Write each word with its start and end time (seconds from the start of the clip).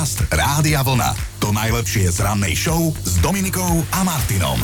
Podcast 0.00 0.32
Rádia 0.32 0.80
Vlna. 0.80 1.12
To 1.44 1.52
najlepšie 1.52 2.08
z 2.08 2.24
rannej 2.24 2.56
show 2.56 2.88
s 3.04 3.20
Dominikou 3.20 3.84
a 3.92 4.00
Martinom. 4.00 4.56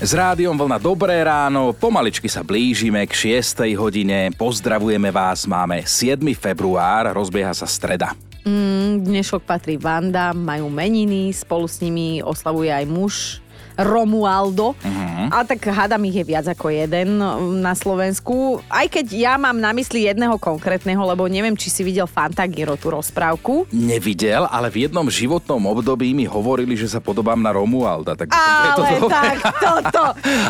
S 0.00 0.16
rádiom 0.16 0.56
Vlna 0.56 0.80
Dobré 0.80 1.20
ráno, 1.20 1.76
pomaličky 1.76 2.32
sa 2.32 2.40
blížime 2.40 3.04
k 3.04 3.12
6. 3.44 3.60
hodine. 3.76 4.32
Pozdravujeme 4.32 5.12
vás, 5.12 5.44
máme 5.44 5.84
7. 5.84 6.16
február, 6.32 7.12
rozbieha 7.12 7.52
sa 7.52 7.68
streda. 7.68 8.16
Mm, 8.48 9.04
dnešok 9.04 9.44
patrí 9.44 9.76
Vanda, 9.76 10.32
majú 10.32 10.72
meniny, 10.72 11.28
spolu 11.36 11.68
s 11.68 11.84
nimi 11.84 12.24
oslavuje 12.24 12.72
aj 12.72 12.88
muž 12.88 13.43
Romualdo. 13.78 14.74
Uh-huh. 14.78 15.26
A 15.30 15.42
tak 15.42 15.66
hádam 15.66 16.02
ich 16.06 16.20
je 16.20 16.24
viac 16.26 16.46
ako 16.46 16.70
jeden 16.70 17.18
na 17.62 17.72
Slovensku. 17.74 18.62
Aj 18.70 18.86
keď 18.86 19.06
ja 19.14 19.34
mám 19.34 19.58
na 19.58 19.74
mysli 19.74 20.06
jedného 20.06 20.38
konkrétneho, 20.38 21.00
lebo 21.02 21.26
neviem, 21.26 21.54
či 21.58 21.70
si 21.70 21.82
videl 21.82 22.06
Fantagiro 22.06 22.78
tú 22.78 22.94
rozprávku. 22.94 23.66
Nevidel, 23.74 24.46
ale 24.46 24.70
v 24.70 24.86
jednom 24.86 25.06
životnom 25.06 25.60
období 25.70 26.14
mi 26.14 26.26
hovorili, 26.28 26.74
že 26.78 26.90
sa 26.90 27.00
podobám 27.02 27.38
na 27.38 27.50
Romualda. 27.50 28.14
Tak 28.14 28.30
ale 28.30 29.00
to... 29.00 29.06
tak 29.10 29.38
toto. 29.64 30.04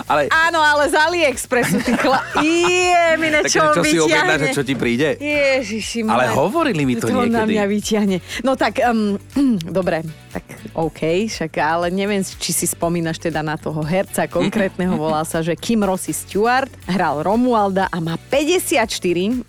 ale... 0.09 0.29
Áno, 0.29 0.61
ale 0.61 0.89
z 0.91 0.95
AliExpressu 0.97 1.81
ty 1.81 1.93
chla... 1.97 2.21
Je, 2.45 3.17
mi 3.17 3.29
čo, 3.49 3.73
čo 3.73 3.83
si 3.83 3.97
objednáš, 4.01 4.53
čo 4.53 4.63
ti 4.63 4.75
príde? 4.77 5.17
Ježiši, 5.19 6.07
Ale 6.07 6.31
hovorili 6.33 6.85
mi 6.85 6.95
to, 6.99 7.09
to 7.09 7.25
niekedy. 7.25 7.35
na 7.35 7.45
mňa 7.49 7.65
vyťahne. 7.69 8.17
No 8.43 8.55
tak, 8.55 8.81
um, 8.85 9.17
dobre, 9.79 10.05
tak 10.31 10.45
OK, 10.75 11.31
však 11.31 11.53
ale 11.61 11.89
neviem, 11.91 12.21
či 12.23 12.51
si 12.51 12.67
spomínaš 12.67 13.14
spomínaš 13.15 13.19
teda 13.23 13.41
na 13.43 13.55
toho 13.55 13.81
herca 13.87 14.27
konkrétneho, 14.27 14.99
volal 14.99 15.23
sa, 15.23 15.39
že 15.39 15.55
Kim 15.55 15.87
Rossi 15.87 16.11
Stewart, 16.11 16.71
hral 16.91 17.23
Romualda 17.23 17.87
a 17.91 17.99
má 18.03 18.19
54 18.19 18.83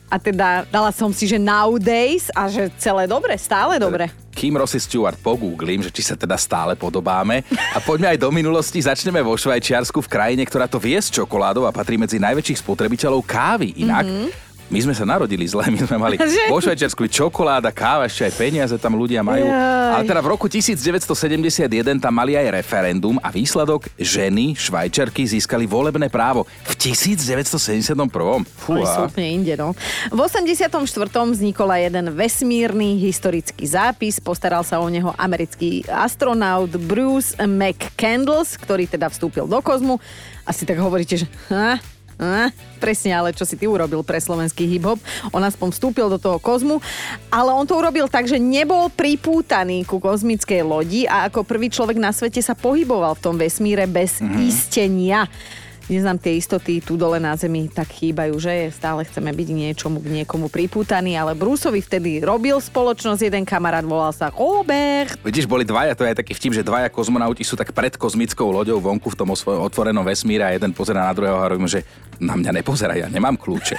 a 0.10 0.16
teda 0.22 0.48
dala 0.70 0.94
som 0.94 1.10
si, 1.10 1.26
že 1.26 1.42
nowadays 1.42 2.30
a 2.38 2.46
že 2.46 2.70
celé 2.78 3.10
dobre, 3.10 3.34
stále 3.42 3.82
dobre. 3.82 4.14
Kim 4.36 4.60
Rossi 4.60 4.78
Stewart 4.84 5.16
pogooglím, 5.24 5.82
že 5.82 5.90
či 5.90 6.04
sa 6.04 6.20
teda 6.20 6.36
stále 6.36 6.76
podobáme. 6.76 7.48
A 7.72 7.80
poďme 7.80 8.12
aj 8.12 8.20
do 8.20 8.30
minulosti, 8.36 8.84
začneme 8.84 9.24
vo 9.24 9.40
Švajčiarsku 9.40 10.04
v 10.04 10.12
krajine, 10.12 10.44
ktorá 10.44 10.68
to 10.68 10.76
vie 10.76 11.00
s 11.00 11.08
čokoládou 11.08 11.64
a 11.64 11.72
patrí 11.72 11.96
medzi 11.96 12.20
najväčších 12.20 12.60
spotrebiteľov 12.60 13.24
kávy. 13.24 13.80
Inak 13.80 14.06
mm-hmm 14.06 14.45
my 14.66 14.80
sme 14.82 14.94
sa 14.98 15.06
narodili 15.06 15.46
zle, 15.46 15.62
my 15.74 15.80
sme 15.86 15.98
mali 15.98 16.16
vo 16.50 16.58
Švajčiarsku 16.58 17.06
čokoláda, 17.06 17.70
káva, 17.70 18.10
ešte 18.10 18.26
aj 18.26 18.34
peniaze 18.34 18.76
tam 18.82 18.98
ľudia 18.98 19.22
majú. 19.22 19.46
Jaj. 19.46 19.94
Ale 19.96 20.04
teda 20.10 20.22
v 20.26 20.28
roku 20.34 20.46
1971 20.50 22.02
tam 22.02 22.14
mali 22.14 22.34
aj 22.34 22.50
referendum 22.50 23.22
a 23.22 23.30
výsledok 23.30 23.88
ženy 23.96 24.58
Švajčarky 24.58 25.24
získali 25.26 25.70
volebné 25.70 26.10
právo 26.10 26.50
v 26.66 26.74
1971. 26.76 27.94
Fúha. 28.58 28.90
sú 28.90 29.00
úplne 29.08 29.30
inde, 29.42 29.54
no. 29.54 29.78
V 30.10 30.18
84. 30.18 30.74
vznikol 31.32 31.70
aj 31.70 31.82
jeden 31.92 32.06
vesmírny 32.12 32.98
historický 33.00 33.66
zápis, 33.70 34.18
postaral 34.18 34.66
sa 34.66 34.82
o 34.82 34.88
neho 34.90 35.14
americký 35.16 35.86
astronaut 35.88 36.70
Bruce 36.90 37.38
McCandles, 37.38 38.58
ktorý 38.58 38.90
teda 38.90 39.08
vstúpil 39.14 39.46
do 39.46 39.60
kozmu. 39.62 40.02
Asi 40.46 40.66
tak 40.66 40.78
hovoríte, 40.78 41.18
že 41.18 41.28
ha, 41.50 41.82
Eh, 42.16 42.48
presne, 42.80 43.12
ale 43.12 43.36
čo 43.36 43.44
si 43.44 43.60
ty 43.60 43.68
urobil 43.68 44.00
pre 44.00 44.24
slovenský 44.24 44.64
hip-hop. 44.72 45.04
On 45.36 45.44
aspoň 45.44 45.76
vstúpil 45.76 46.08
do 46.08 46.16
toho 46.16 46.40
kozmu, 46.40 46.80
ale 47.28 47.52
on 47.52 47.68
to 47.68 47.76
urobil 47.76 48.08
tak, 48.08 48.24
že 48.24 48.40
nebol 48.40 48.88
pripútaný 48.88 49.84
ku 49.84 50.00
kozmickej 50.00 50.64
lodi 50.64 51.04
a 51.12 51.28
ako 51.28 51.44
prvý 51.44 51.68
človek 51.68 52.00
na 52.00 52.16
svete 52.16 52.40
sa 52.40 52.56
pohyboval 52.56 53.20
v 53.20 53.24
tom 53.24 53.36
vesmíre 53.36 53.84
bez 53.84 54.24
mm-hmm. 54.24 54.48
istenia 54.48 55.28
neznám 55.88 56.18
tie 56.18 56.38
istoty 56.38 56.82
tu 56.82 56.98
dole 56.98 57.22
na 57.22 57.38
zemi 57.38 57.70
tak 57.70 57.90
chýbajú, 57.92 58.36
že 58.42 58.74
stále 58.74 59.06
chceme 59.06 59.30
byť 59.32 59.50
niečomu 59.52 60.02
k 60.02 60.22
niekomu 60.22 60.50
pripútaní, 60.50 61.18
ale 61.18 61.38
Brusovi 61.38 61.82
vtedy 61.82 62.24
robil 62.24 62.58
spoločnosť, 62.58 63.22
jeden 63.28 63.44
kamarát 63.46 63.86
volal 63.86 64.14
sa 64.14 64.34
Robert. 64.34 65.18
Vidíš, 65.22 65.46
boli 65.46 65.68
dvaja, 65.68 65.94
to 65.94 66.06
je 66.06 66.18
taký 66.18 66.34
vtip, 66.34 66.54
že 66.58 66.64
dvaja 66.66 66.90
kozmonauti 66.90 67.46
sú 67.46 67.54
tak 67.54 67.74
pred 67.76 67.94
kozmickou 67.94 68.50
loďou 68.50 68.82
vonku 68.82 69.14
v 69.14 69.18
tom 69.18 69.30
otvorenom 69.36 70.06
vesmíre 70.06 70.44
a 70.46 70.54
jeden 70.54 70.74
pozera 70.74 71.06
na 71.06 71.14
druhého 71.14 71.38
a 71.38 71.46
hovorím, 71.46 71.70
že 71.70 71.86
na 72.16 72.34
mňa 72.40 72.52
nepozeraj, 72.64 72.98
ja 73.06 73.08
nemám 73.12 73.36
kľúče. 73.36 73.76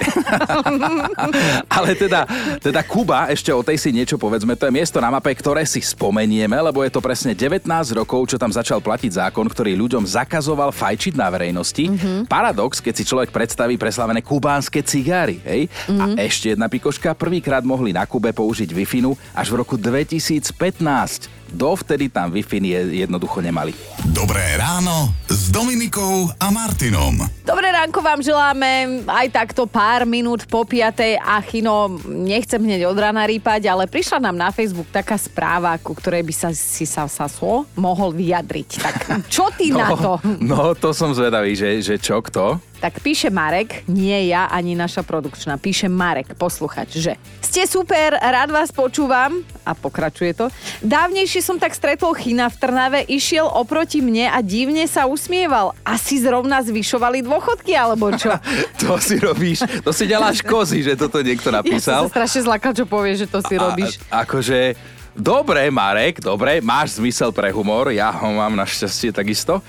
ale 1.77 1.89
teda, 1.97 2.29
teda 2.61 2.81
Kuba, 2.85 3.33
ešte 3.33 3.49
o 3.49 3.65
tej 3.65 3.81
si 3.81 3.89
niečo 3.89 4.21
povedzme, 4.21 4.53
to 4.53 4.69
je 4.69 4.73
miesto 4.73 5.01
na 5.01 5.09
mape, 5.09 5.33
ktoré 5.33 5.65
si 5.65 5.81
spomenieme, 5.81 6.53
lebo 6.53 6.85
je 6.85 6.93
to 6.93 7.01
presne 7.01 7.33
19 7.33 7.65
rokov, 7.97 8.29
čo 8.29 8.37
tam 8.37 8.53
začal 8.53 8.77
platiť 8.77 9.17
zákon, 9.25 9.49
ktorý 9.49 9.73
ľuďom 9.73 10.05
zakazoval 10.05 10.69
fajčiť 10.69 11.17
na 11.17 11.33
verejnosti. 11.33 11.96
Mm-hmm. 11.97 12.29
Paradox, 12.29 12.77
keď 12.77 12.93
si 12.93 13.03
človek 13.09 13.33
predstaví 13.33 13.75
preslavené 13.81 14.21
kubánske 14.21 14.85
cigary, 14.85 15.41
hej? 15.41 15.65
Mm-hmm. 15.65 16.13
A 16.13 16.21
ešte 16.21 16.53
jedna 16.53 16.69
pikoška, 16.69 17.17
prvýkrát 17.17 17.65
mohli 17.65 17.89
na 17.89 18.05
Kube 18.05 18.29
použiť 18.29 18.69
wi 18.69 18.85
až 19.33 19.47
v 19.49 19.55
roku 19.57 19.75
2015. 19.81 21.37
Dovtedy 21.51 22.11
tam 22.11 22.31
Wi-Fi 22.31 22.59
jednoducho 22.91 23.39
nemali. 23.39 23.71
Dobré 24.11 24.57
ráno 24.59 25.13
s 25.29 25.47
Dominikou 25.53 26.27
a 26.35 26.51
Martinom. 26.51 27.23
Dobré 27.47 27.71
ránko 27.71 28.03
vám 28.03 28.19
želáme 28.19 29.03
aj 29.07 29.27
takto 29.31 29.63
pár 29.63 30.03
minút 30.03 30.43
po 30.51 30.67
piatej 30.67 31.15
a 31.15 31.39
Chino, 31.39 31.95
nechcem 32.03 32.59
hneď 32.59 32.91
od 32.91 32.99
rána 32.99 33.23
rýpať, 33.23 33.71
ale 33.71 33.87
prišla 33.87 34.19
nám 34.19 34.35
na 34.35 34.49
Facebook 34.51 34.91
taká 34.91 35.15
správa, 35.15 35.79
ku 35.79 35.95
ktorej 35.95 36.27
by 36.27 36.33
sa 36.35 36.49
si 36.51 36.83
sa 36.83 37.07
Saso 37.07 37.63
mohol 37.79 38.11
vyjadriť. 38.11 38.69
Tak 38.83 38.95
čo 39.31 39.47
ty 39.55 39.71
no, 39.71 39.79
na 39.79 39.89
to? 39.95 40.11
No, 40.43 40.75
to 40.75 40.91
som 40.91 41.15
zvedavý, 41.15 41.55
že, 41.55 41.79
že 41.79 41.95
čo, 41.95 42.19
kto? 42.19 42.59
Tak 42.77 43.01
píše 43.01 43.33
Marek, 43.33 43.89
nie 43.89 44.29
ja, 44.29 44.45
ani 44.53 44.77
naša 44.77 45.01
produkčná, 45.01 45.57
píše 45.57 45.89
Marek, 45.89 46.37
posluchač, 46.37 47.01
že 47.01 47.17
ste 47.41 47.65
super, 47.65 48.13
rád 48.13 48.53
vás 48.53 48.69
počúvam 48.69 49.41
a 49.65 49.73
pokračuje 49.73 50.37
to. 50.37 50.53
Dávnejšie 50.85 51.41
som 51.41 51.57
tak 51.57 51.73
stretol 51.73 52.13
Chyna 52.13 52.53
v 52.53 52.55
Trnave, 52.61 52.99
išiel 53.09 53.49
oproti 53.49 54.05
mne 54.05 54.29
a 54.29 54.45
divne 54.45 54.85
sa 54.85 55.09
usmieval. 55.09 55.73
Asi 55.81 56.21
zrovna 56.21 56.61
zvyšovali 56.61 57.25
dôchodky, 57.25 57.73
alebo 57.73 58.13
čo? 58.13 58.37
to 58.85 59.01
si 59.01 59.17
robíš, 59.17 59.65
to 59.81 59.89
si 59.89 60.05
ďaláš 60.05 60.45
kozy, 60.45 60.85
že 60.85 60.93
toto 60.93 61.17
niekto 61.25 61.49
napísal. 61.49 62.05
Ja 62.05 62.05
som 62.05 62.13
sa 62.13 62.13
strašne 62.13 62.41
zlakal, 62.45 62.71
čo 62.77 62.85
povie, 62.85 63.17
že 63.17 63.25
to 63.25 63.41
si 63.41 63.57
robíš. 63.57 63.97
A, 64.13 64.21
akože 64.21 64.77
Dobre, 65.17 65.73
Marek, 65.73 66.21
dobre, 66.21 66.61
máš 66.61 67.01
zmysel 67.01 67.33
pre 67.33 67.49
humor, 67.49 67.89
ja 67.89 68.13
ho 68.13 68.37
mám 68.37 68.53
našťastie 68.53 69.09
takisto. 69.09 69.65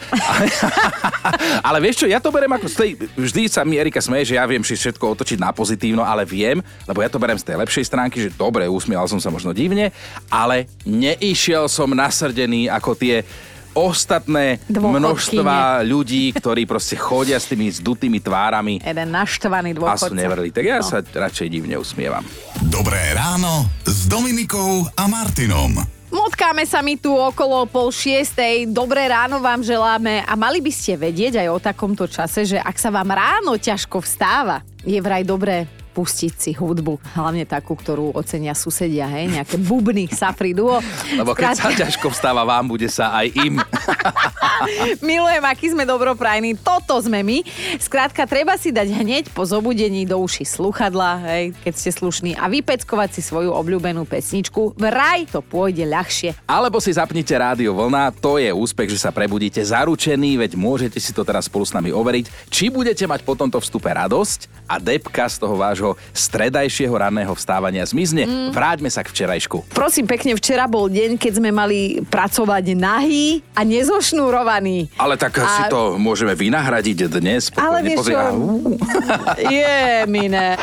ale 1.67 1.81
vieš 1.81 2.05
čo, 2.05 2.07
ja 2.07 2.21
to 2.21 2.29
berem 2.29 2.53
ako 2.53 2.69
z 2.69 2.77
tej, 2.77 2.91
vždy 3.17 3.43
sa 3.49 3.65
mi 3.65 3.81
Erika 3.81 3.97
smeje, 4.05 4.29
že 4.29 4.37
ja 4.37 4.45
viem 4.45 4.61
si 4.61 4.77
všetko 4.77 5.17
otočiť 5.17 5.41
na 5.41 5.49
pozitívno, 5.57 6.05
ale 6.05 6.29
viem, 6.29 6.61
lebo 6.85 7.01
ja 7.01 7.09
to 7.09 7.17
berem 7.17 7.41
z 7.41 7.49
tej 7.49 7.65
lepšej 7.65 7.89
stránky, 7.89 8.29
že 8.29 8.37
dobre, 8.37 8.69
usmial 8.69 9.09
som 9.09 9.17
sa 9.17 9.33
možno 9.33 9.57
divne, 9.57 9.89
ale 10.29 10.69
neišiel 10.85 11.65
som 11.65 11.97
nasrdený 11.97 12.69
ako 12.69 12.93
tie 12.93 13.25
ostatné 13.77 14.63
množstva 14.69 15.83
ľudí, 15.85 16.33
ktorí 16.37 16.65
proste 16.65 16.97
chodia 16.97 17.37
s 17.41 17.51
tými 17.51 17.69
zdutými 17.69 18.19
tvárami. 18.23 18.81
Jeden 18.81 19.09
naštvaný 19.13 19.77
dôchodca. 19.77 20.09
A 20.09 20.11
sú 20.11 20.15
nevrli. 20.15 20.49
Tak 20.53 20.65
ja 20.65 20.79
no. 20.81 20.87
sa 20.87 21.01
radšej 21.01 21.49
divne 21.49 21.77
usmievam. 21.81 22.25
Dobré 22.69 23.13
ráno 23.17 23.69
s 23.85 24.09
Dominikou 24.09 24.87
a 24.97 25.05
Martinom. 25.07 25.99
Motkáme 26.09 26.65
sa 26.65 26.81
mi 26.81 26.97
tu 26.97 27.13
okolo 27.13 27.69
pol 27.69 27.93
šiestej. 27.93 28.73
Dobré 28.73 29.13
ráno 29.13 29.45
vám 29.45 29.61
želáme 29.61 30.25
a 30.25 30.33
mali 30.41 30.65
by 30.65 30.73
ste 30.73 30.97
vedieť 30.97 31.45
aj 31.45 31.49
o 31.53 31.59
takomto 31.61 32.09
čase, 32.09 32.49
že 32.49 32.57
ak 32.57 32.81
sa 32.81 32.89
vám 32.89 33.13
ráno 33.13 33.61
ťažko 33.61 34.01
vstáva, 34.01 34.65
je 34.89 34.97
vraj 35.05 35.21
dobré 35.21 35.69
pustiť 35.99 36.33
si 36.39 36.51
hudbu, 36.55 37.19
hlavne 37.19 37.43
takú, 37.43 37.75
ktorú 37.75 38.15
ocenia 38.15 38.55
susedia, 38.55 39.11
hej, 39.11 39.35
nejaké 39.35 39.59
bubny, 39.59 40.07
safri 40.07 40.55
duo. 40.55 40.79
Lebo 41.11 41.35
keď 41.35 41.59
sa 41.59 41.75
ťažko 41.75 42.15
vstáva 42.15 42.47
vám, 42.47 42.71
bude 42.71 42.87
sa 42.87 43.11
aj 43.19 43.35
im. 43.35 43.59
Milujem, 45.11 45.43
aký 45.43 45.75
sme 45.75 45.83
dobroprajní, 45.83 46.55
toto 46.55 46.95
sme 47.03 47.27
my. 47.27 47.43
Skrátka, 47.83 48.31
treba 48.31 48.55
si 48.55 48.71
dať 48.71 48.95
hneď 48.95 49.25
po 49.35 49.43
zobudení 49.43 50.07
do 50.07 50.23
uši 50.23 50.47
sluchadla, 50.47 51.11
hej, 51.35 51.45
keď 51.67 51.75
ste 51.75 51.91
slušní 51.91 52.39
a 52.39 52.47
vypeckovať 52.47 53.19
si 53.19 53.21
svoju 53.27 53.51
obľúbenú 53.51 54.07
pesničku. 54.07 54.79
Vraj 54.79 55.27
to 55.27 55.43
pôjde 55.43 55.83
ľahšie. 55.83 56.39
Alebo 56.47 56.79
si 56.79 56.95
zapnite 56.95 57.35
rádio 57.35 57.75
vlna, 57.75 58.15
to 58.15 58.39
je 58.39 58.55
úspech, 58.55 58.95
že 58.95 59.03
sa 59.03 59.11
prebudíte 59.11 59.59
zaručený, 59.59 60.47
veď 60.47 60.55
môžete 60.55 61.03
si 61.03 61.11
to 61.11 61.27
teraz 61.27 61.51
spolu 61.51 61.67
s 61.67 61.75
nami 61.75 61.91
overiť, 61.91 62.55
či 62.55 62.71
budete 62.71 63.03
mať 63.03 63.27
po 63.27 63.35
tomto 63.35 63.59
vstupe 63.59 63.91
radosť 63.91 64.69
a 64.71 64.79
depka 64.79 65.27
z 65.27 65.37
toho 65.43 65.59
vášho 65.59 65.88
vášho 65.95 66.17
stredajšieho 66.17 66.95
ranného 66.95 67.33
vstávania 67.33 67.85
zmizne. 67.87 68.27
Mm. 68.27 68.51
Vráťme 68.53 68.91
sa 68.91 69.01
k 69.05 69.13
včerajšku. 69.15 69.73
Prosím 69.73 70.05
pekne, 70.09 70.35
včera 70.37 70.67
bol 70.69 70.91
deň, 70.91 71.17
keď 71.17 71.33
sme 71.41 71.51
mali 71.55 72.03
pracovať 72.09 72.65
nahý 72.75 73.41
a 73.55 73.63
nezošnúrovať 73.65 74.49
filtrovaný. 74.49 74.89
Ale 74.99 75.15
tak 75.17 75.39
a... 75.39 75.47
si 75.47 75.63
to 75.71 75.99
môžeme 75.99 76.35
vynahradiť 76.35 76.99
dnes. 77.11 77.51
Ale 77.59 77.83
vieš 77.83 78.09
čo? 78.09 78.19
Je, 79.51 80.07
mine. 80.07 80.57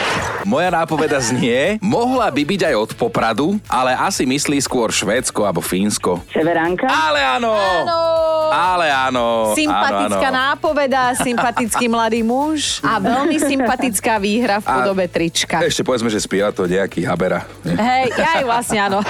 Moja 0.46 0.70
nápoveda 0.70 1.18
znie, 1.18 1.82
mohla 1.82 2.30
by 2.30 2.46
byť 2.46 2.62
aj 2.70 2.76
od 2.78 2.92
Popradu, 2.94 3.58
ale 3.66 3.98
asi 3.98 4.30
myslí 4.30 4.62
skôr 4.62 4.94
Švédsko 4.94 5.42
alebo 5.42 5.58
Fínsko. 5.58 6.22
Severánka? 6.30 6.86
Ale 6.86 7.18
áno! 7.18 7.58
Áno. 7.58 8.02
Ale 8.54 8.94
áno. 8.94 9.58
Sympatická 9.58 10.30
áno, 10.30 10.38
áno. 10.38 10.44
nápoveda, 10.54 11.02
sympatický 11.18 11.90
mladý 11.90 12.22
muž 12.22 12.78
a 12.86 13.02
veľmi 13.02 13.42
sympatická 13.42 14.22
výhra 14.22 14.62
v 14.62 14.66
podobe 14.70 15.10
trička. 15.10 15.66
Ešte 15.66 15.82
povedzme, 15.82 16.14
že 16.14 16.22
spieva 16.22 16.54
to 16.54 16.70
nejaký 16.70 17.02
Habera. 17.10 17.42
Hej, 17.66 18.14
aj 18.14 18.46
vlastne 18.46 18.80
áno. 18.86 19.02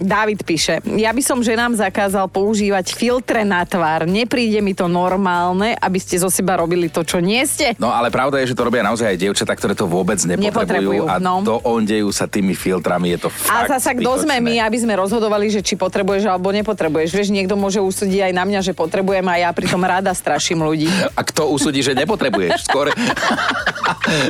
David 0.00 0.40
píše, 0.40 0.80
ja 0.96 1.12
by 1.12 1.20
som 1.20 1.44
ženám 1.44 1.76
zakázal 1.76 2.32
používať 2.32 2.96
filtre 2.96 3.44
na 3.44 3.60
tvár. 3.68 4.08
Nepríde 4.08 4.64
mi 4.64 4.72
to 4.72 4.88
normálne, 4.88 5.76
aby 5.76 5.98
ste 6.00 6.16
zo 6.16 6.32
seba 6.32 6.56
robili 6.56 6.88
to, 6.88 7.04
čo 7.04 7.20
nie 7.20 7.44
ste. 7.44 7.76
No 7.76 7.92
ale 7.92 8.08
pravda 8.08 8.40
je, 8.40 8.50
že 8.50 8.56
to 8.56 8.64
robia 8.64 8.80
naozaj 8.80 9.14
aj 9.14 9.18
dievčatá, 9.20 9.52
ktoré 9.52 9.76
to 9.76 9.84
vôbec 9.84 10.16
nepotrebujú, 10.24 10.77
Nepotrebujú, 10.80 11.04
a 11.10 11.14
no. 11.18 11.42
to 11.42 11.56
ondejú 11.66 12.08
sa 12.14 12.30
tými 12.30 12.54
filtrami, 12.54 13.14
je 13.16 13.26
to 13.26 13.28
A 13.50 13.66
fakt 13.66 13.78
zasa 13.78 13.90
kto 13.94 14.24
sme 14.24 14.38
my, 14.38 14.62
aby 14.62 14.78
sme 14.78 14.94
rozhodovali, 14.94 15.50
že 15.50 15.60
či 15.60 15.74
potrebuješ 15.74 16.30
alebo 16.30 16.54
nepotrebuješ. 16.54 17.10
Vieš, 17.14 17.28
niekto 17.34 17.54
môže 17.58 17.82
usúdiť 17.82 18.30
aj 18.30 18.32
na 18.34 18.44
mňa, 18.46 18.60
že 18.62 18.72
potrebujem 18.72 19.26
a 19.26 19.34
ja 19.38 19.50
pritom 19.50 19.80
rada 19.82 20.10
straším 20.14 20.62
ľudí. 20.62 20.88
A 21.14 21.20
kto 21.22 21.50
usúdi, 21.50 21.82
že 21.82 21.94
nepotrebuješ? 21.94 22.66
Skôr, 22.66 22.90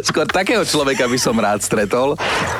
skôr 0.02 0.24
takého 0.24 0.62
človeka 0.62 1.04
by 1.04 1.18
som 1.18 1.36
rád 1.36 1.60
stretol. 1.60 2.14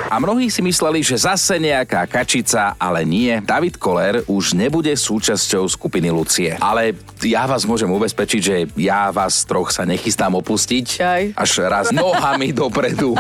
A 0.08 0.16
mnohí 0.16 0.48
si 0.48 0.60
mysleli, 0.60 1.00
že 1.00 1.20
zase 1.20 1.56
nejaká 1.56 2.08
kačica, 2.08 2.72
ale 2.76 3.04
nie. 3.04 3.40
David 3.44 3.76
Koller 3.76 4.24
už 4.24 4.56
nebude 4.56 4.92
súčasťou 4.92 5.68
skupiny 5.68 6.08
Lucie. 6.08 6.56
Ale 6.58 6.96
ja 7.20 7.44
vás 7.44 7.68
môžem 7.68 7.88
ubezpečiť, 7.88 8.40
že 8.40 8.56
ja 8.78 9.10
vás 9.10 9.44
troch 9.44 9.68
sa 9.68 9.84
nechystám 9.84 10.32
opustiť. 10.34 10.86
Aj. 11.00 11.22
Až 11.34 11.68
raz 11.68 11.92
nohami 11.92 12.52
dopredu. 12.52 13.14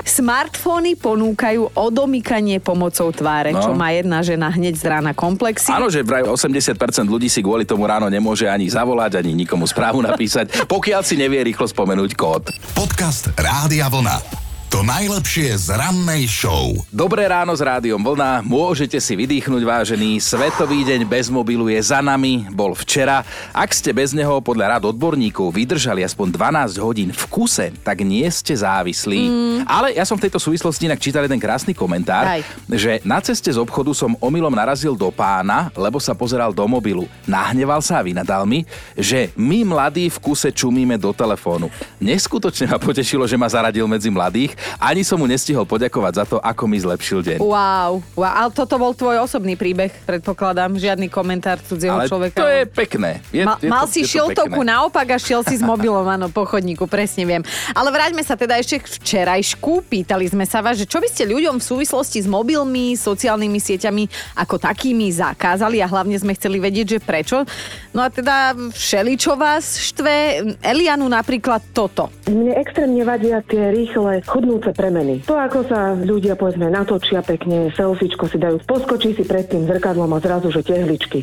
Smartfóny 0.00 0.96
ponúkajú 0.96 1.76
odomykanie 1.76 2.58
pomocou 2.58 3.12
tváre, 3.12 3.52
No. 3.52 3.60
čo 3.60 3.70
má 3.76 3.92
jedna 3.92 4.24
žena 4.24 4.48
hneď 4.48 4.74
z 4.78 4.84
rána 4.88 5.12
komplexy. 5.12 5.68
Áno, 5.70 5.92
že 5.92 6.00
vraj 6.00 6.24
80% 6.24 6.72
ľudí 7.06 7.28
si 7.28 7.44
kvôli 7.44 7.68
tomu 7.68 7.84
ráno 7.84 8.08
nemôže 8.08 8.48
ani 8.48 8.66
zavolať, 8.66 9.20
ani 9.20 9.36
nikomu 9.36 9.68
správu 9.68 10.00
napísať, 10.00 10.64
pokiaľ 10.66 11.02
si 11.04 11.20
nevie 11.20 11.44
rýchlo 11.44 11.68
spomenúť 11.68 12.09
kód. 12.14 12.54
Podcast 12.74 13.30
Rádia 13.34 13.88
Vlna. 13.88 14.49
To 14.70 14.86
najlepšie 14.86 15.66
z 15.66 15.74
rannej 15.74 16.30
show. 16.30 16.78
Dobré 16.94 17.26
ráno 17.26 17.50
s 17.50 17.58
rádiom 17.58 17.98
Vlna. 17.98 18.46
Môžete 18.46 19.02
si 19.02 19.18
vydýchnuť, 19.18 19.66
vážený. 19.66 20.22
Svetový 20.22 20.86
deň 20.86 21.10
bez 21.10 21.26
mobilu 21.26 21.66
je 21.66 21.82
za 21.82 21.98
nami. 21.98 22.46
Bol 22.54 22.78
včera. 22.78 23.26
Ak 23.50 23.74
ste 23.74 23.90
bez 23.90 24.14
neho 24.14 24.38
podľa 24.38 24.78
rád 24.78 24.94
odborníkov 24.94 25.50
vydržali 25.50 26.06
aspoň 26.06 26.38
12 26.70 26.86
hodín 26.86 27.10
v 27.10 27.24
kuse, 27.26 27.74
tak 27.82 28.06
nie 28.06 28.22
ste 28.30 28.54
závislí. 28.54 29.22
Mm. 29.26 29.58
Ale 29.66 29.90
ja 29.98 30.06
som 30.06 30.14
v 30.14 30.30
tejto 30.30 30.38
súvislosti 30.38 30.86
inak 30.86 31.02
čítal 31.02 31.26
jeden 31.26 31.42
krásny 31.42 31.74
komentár, 31.74 32.38
Aj. 32.38 32.42
že 32.70 33.02
na 33.02 33.18
ceste 33.18 33.50
z 33.50 33.58
obchodu 33.58 33.90
som 33.90 34.14
omylom 34.22 34.54
narazil 34.54 34.94
do 34.94 35.10
pána, 35.10 35.74
lebo 35.74 35.98
sa 35.98 36.14
pozeral 36.14 36.54
do 36.54 36.62
mobilu. 36.70 37.10
Nahneval 37.26 37.82
sa 37.82 37.98
a 37.98 38.06
vynadal 38.06 38.46
mi, 38.46 38.62
že 38.94 39.34
my 39.34 39.66
mladí 39.66 40.06
v 40.14 40.18
kuse 40.22 40.54
čumíme 40.54 40.94
do 40.94 41.10
telefónu. 41.10 41.66
Neskutočne 41.98 42.70
ma 42.70 42.78
potešilo, 42.78 43.26
že 43.26 43.34
ma 43.34 43.50
zaradil 43.50 43.90
medzi 43.90 44.14
mladých. 44.14 44.59
Ani 44.78 45.02
som 45.02 45.16
mu 45.16 45.26
nestihol 45.26 45.64
poďakovať 45.64 46.12
za 46.14 46.24
to, 46.26 46.36
ako 46.38 46.64
mi 46.64 46.76
zlepšil 46.76 47.20
deň. 47.20 47.38
Wow, 47.38 48.00
wow, 48.14 48.32
ale 48.32 48.50
toto 48.50 48.76
bol 48.76 48.92
tvoj 48.92 49.22
osobný 49.22 49.54
príbeh, 49.54 49.92
predpokladám, 50.04 50.74
žiadny 50.74 51.06
komentár 51.06 51.60
cudzieho 51.60 51.96
Ale 51.96 52.08
človeka. 52.08 52.38
to 52.38 52.48
je 52.48 52.62
pekné. 52.66 53.10
Je, 53.30 53.42
Mal, 53.42 53.56
je 53.58 53.68
mal 53.68 53.84
to, 53.84 53.92
si 53.92 54.00
je 54.02 54.06
to 54.06 54.12
šiltovku 54.16 54.60
pekné. 54.60 54.72
naopak 54.72 55.06
a 55.12 55.18
šiel 55.18 55.42
si 55.42 55.56
s 55.56 55.64
mobilom, 55.64 56.04
áno, 56.04 56.28
po 56.28 56.44
chodníku, 56.44 56.86
presne 56.86 57.24
viem. 57.24 57.42
Ale 57.72 57.88
vráťme 57.90 58.20
sa 58.20 58.34
teda 58.34 58.56
ešte 58.56 58.80
k 58.80 58.86
včerajšku. 58.86 59.84
Pýtali 59.86 60.26
sme 60.26 60.44
sa 60.44 60.60
vás, 60.60 60.76
že 60.76 60.86
čo 60.86 61.00
by 61.00 61.08
ste 61.08 61.26
ľuďom 61.26 61.58
v 61.58 61.64
súvislosti 61.64 62.22
s 62.22 62.28
mobilmi, 62.28 62.94
sociálnymi 62.94 63.58
sieťami 63.58 64.04
ako 64.36 64.56
takými 64.56 65.10
zakázali 65.10 65.80
a 65.80 65.86
hlavne 65.86 66.16
sme 66.16 66.32
chceli 66.34 66.58
vedieť, 66.58 66.86
že 66.86 66.98
prečo. 66.98 67.42
No 67.90 68.00
a 68.00 68.08
teda 68.08 68.54
všeličo 68.70 69.34
vás 69.34 69.78
štve. 69.90 70.14
Elianu 70.62 71.06
napríklad 71.06 71.60
toto. 71.72 72.08
Mne 72.26 72.54
extrémne 72.56 73.02
vadia 73.02 73.42
tie 73.44 73.70
rýchle 73.70 74.22
chudnúce 74.50 74.74
premeny. 74.74 75.22
To, 75.22 75.38
ako 75.38 75.62
sa 75.62 75.94
ľudia, 75.94 76.34
povedzme, 76.34 76.66
natočia 76.66 77.22
pekne, 77.22 77.70
selfiečko 77.70 78.26
si 78.26 78.34
dajú, 78.34 78.58
poskočí 78.66 79.14
si 79.14 79.22
pred 79.22 79.46
tým 79.46 79.62
zrkadlom 79.64 80.10
a 80.10 80.18
zrazu, 80.18 80.50
že 80.50 80.66
tehličky. 80.66 81.22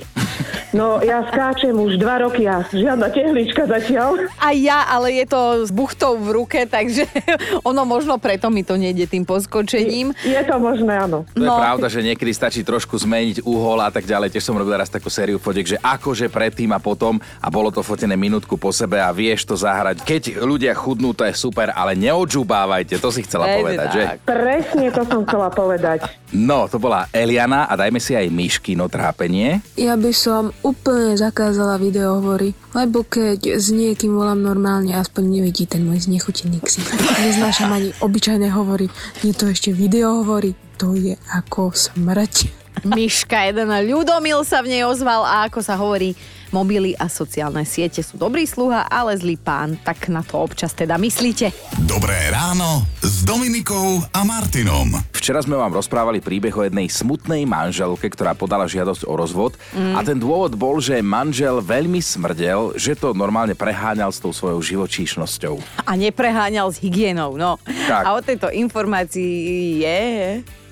No, 0.69 0.99
ja 0.99 1.23
skáčem 1.25 1.71
už 1.73 1.95
dva 1.95 2.21
roky 2.21 2.43
a 2.43 2.63
žiadna 2.65 3.07
tehlička 3.07 3.65
zatiaľ. 3.65 4.31
A 4.37 4.51
ja, 4.51 4.83
ale 4.85 5.11
je 5.13 5.25
to 5.25 5.41
s 5.63 5.71
buchtou 5.71 6.15
v 6.15 6.27
ruke, 6.33 6.63
takže 6.65 7.03
ono 7.67 7.83
možno 7.83 8.15
preto 8.15 8.47
mi 8.47 8.61
to 8.61 8.75
nejde 8.75 9.07
tým 9.07 9.23
poskočením. 9.23 10.15
Je 10.21 10.39
to 10.39 10.55
možné, 10.55 10.93
áno. 10.97 11.27
To 11.29 11.41
je 11.41 11.47
No. 11.47 11.55
pravda, 11.57 11.87
že 11.87 12.03
niekedy 12.03 12.29
stačí 12.29 12.61
trošku 12.61 12.93
zmeniť 12.93 13.41
uhol 13.41 13.79
a 13.79 13.89
tak 13.89 14.03
ďalej. 14.03 14.27
Tiež 14.29 14.43
som 14.45 14.55
robil 14.55 14.75
raz 14.75 14.87
takú 14.87 15.07
sériu 15.07 15.35
fotiek, 15.35 15.63
že 15.65 15.77
akože 15.79 16.27
predtým 16.27 16.69
a 16.69 16.79
potom 16.79 17.15
a 17.39 17.47
bolo 17.47 17.71
to 17.71 17.79
fotené 17.79 18.13
minútku 18.13 18.55
po 18.55 18.69
sebe 18.69 18.99
a 18.99 19.09
vieš 19.09 19.43
to 19.43 19.55
zahrať. 19.55 20.03
Keď 20.03 20.23
ľudia 20.37 20.71
chudnú, 20.73 21.11
to 21.11 21.23
je 21.23 21.33
super, 21.33 21.71
ale 21.71 21.95
neodžubávajte, 21.95 22.99
to 22.99 23.09
si 23.09 23.16
chcela 23.25 23.45
Veď 23.47 23.55
povedať, 23.57 23.87
že? 23.93 24.03
Presne 24.27 24.87
to 24.91 25.01
som 25.07 25.21
chcela 25.23 25.49
povedať. 25.49 25.99
No, 26.35 26.67
to 26.67 26.77
bola 26.77 27.07
Eliana 27.15 27.71
a 27.71 27.73
dajme 27.79 28.03
si 28.03 28.13
aj 28.13 28.27
myšky, 28.27 28.75
no 28.75 28.91
trápenie. 28.91 29.63
Ja 29.79 29.95
by 29.95 30.11
som 30.11 30.51
úplne 30.61 31.15
zakázala 31.15 31.79
videohovory, 31.79 32.51
lebo 32.75 33.07
keď 33.07 33.55
s 33.55 33.71
niekým 33.71 34.13
volám 34.13 34.43
normálne, 34.43 34.91
aspoň 34.93 35.39
nevidí 35.39 35.65
ten 35.65 35.87
môj 35.87 36.05
znechutený 36.05 36.59
ksich. 36.61 36.85
Neznášam 37.23 37.71
ani 37.71 37.95
obyčajné 38.03 38.51
hovory, 38.51 38.91
nie 39.23 39.31
to 39.31 39.47
ešte 39.47 39.71
videohovory, 39.71 40.53
to 40.75 40.93
je 40.93 41.15
ako 41.31 41.71
smrť. 41.71 42.51
Myška 42.85 43.49
jeden 43.49 43.73
ľudomil 43.73 44.45
sa 44.45 44.61
v 44.61 44.69
nej 44.69 44.83
ozval 44.85 45.25
a 45.25 45.49
ako 45.49 45.59
sa 45.65 45.73
hovorí, 45.79 46.13
mobily 46.51 46.93
a 46.97 47.07
sociálne 47.11 47.63
siete 47.63 48.03
sú 48.03 48.19
dobrý 48.19 48.47
sluha, 48.47 48.87
ale 48.87 49.15
zlý 49.17 49.35
pán. 49.39 49.79
Tak 49.81 50.11
na 50.11 50.21
to 50.23 50.39
občas 50.41 50.75
teda 50.75 50.99
myslíte. 50.99 51.51
Dobré 51.87 52.15
ráno 52.29 52.85
s 52.99 53.23
Dominikou 53.23 54.03
a 54.11 54.21
Martinom. 54.27 54.97
Včera 55.15 55.43
sme 55.43 55.59
vám 55.59 55.75
rozprávali 55.75 56.23
príbeh 56.23 56.53
o 56.55 56.63
jednej 56.63 56.87
smutnej 56.87 57.43
manželke, 57.43 58.07
ktorá 58.07 58.31
podala 58.37 58.69
žiadosť 58.69 59.03
o 59.07 59.13
rozvod 59.17 59.59
mm. 59.75 59.95
a 59.97 59.99
ten 60.05 60.15
dôvod 60.15 60.55
bol, 60.55 60.79
že 60.79 61.03
manžel 61.03 61.59
veľmi 61.59 61.99
smrdel, 61.99 62.77
že 62.79 62.95
to 62.95 63.11
normálne 63.11 63.57
preháňal 63.57 64.13
s 64.13 64.23
tou 64.23 64.31
svojou 64.31 64.63
živočíšnosťou. 64.63 65.59
A 65.83 65.91
nepreháňal 65.99 66.71
s 66.71 66.79
hygienou, 66.79 67.35
no. 67.35 67.59
Tak. 67.87 68.03
A 68.03 68.09
o 68.15 68.21
tejto 68.23 68.47
informácii 68.53 69.83
je... 69.83 69.99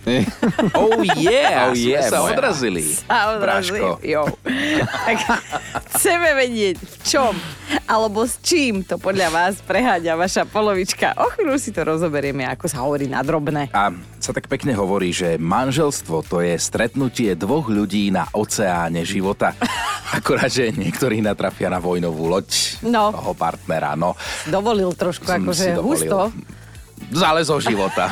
Oh 0.78 1.02
yeah, 1.18 1.66
Oh 1.66 1.74
yeah, 1.74 2.06
sa 2.06 2.22
odrazili. 2.22 2.86
A 3.08 3.34
odrazili. 3.34 3.82
Braško. 3.82 4.06
Jo. 4.06 4.24
Tak 4.86 5.18
chceme 5.92 6.30
vedieť, 6.36 6.78
v 6.78 6.96
čom 7.04 7.34
alebo 7.86 8.22
s 8.22 8.38
čím 8.40 8.82
to 8.82 8.98
podľa 8.98 9.30
vás 9.30 9.54
preháňa 9.60 10.14
vaša 10.14 10.46
polovička. 10.46 11.18
O 11.18 11.30
chvíľu 11.30 11.58
si 11.58 11.70
to 11.70 11.82
rozoberieme, 11.82 12.46
ako 12.46 12.66
sa 12.66 12.82
hovorí 12.82 13.06
na 13.06 13.22
drobné. 13.22 13.70
A 13.72 13.90
sa 14.18 14.32
tak 14.32 14.46
pekne 14.46 14.74
hovorí, 14.74 15.10
že 15.10 15.38
manželstvo 15.38 16.22
to 16.24 16.42
je 16.42 16.54
stretnutie 16.56 17.34
dvoch 17.34 17.66
ľudí 17.66 18.10
na 18.10 18.26
oceáne 18.32 19.02
života. 19.02 19.54
Akorát, 20.18 20.50
že 20.50 20.70
niektorí 20.72 21.20
natrafia 21.20 21.68
na 21.68 21.78
vojnovú 21.78 22.26
loď 22.28 22.50
No. 22.82 23.10
toho 23.10 23.34
partnera. 23.34 23.94
No, 23.94 24.14
Dovolil 24.46 24.94
trošku 24.94 25.26
som 25.26 25.42
akože 25.42 25.68
dovolil. 25.74 25.86
husto. 26.06 26.20
Zálezo 27.12 27.58
života. 27.62 28.10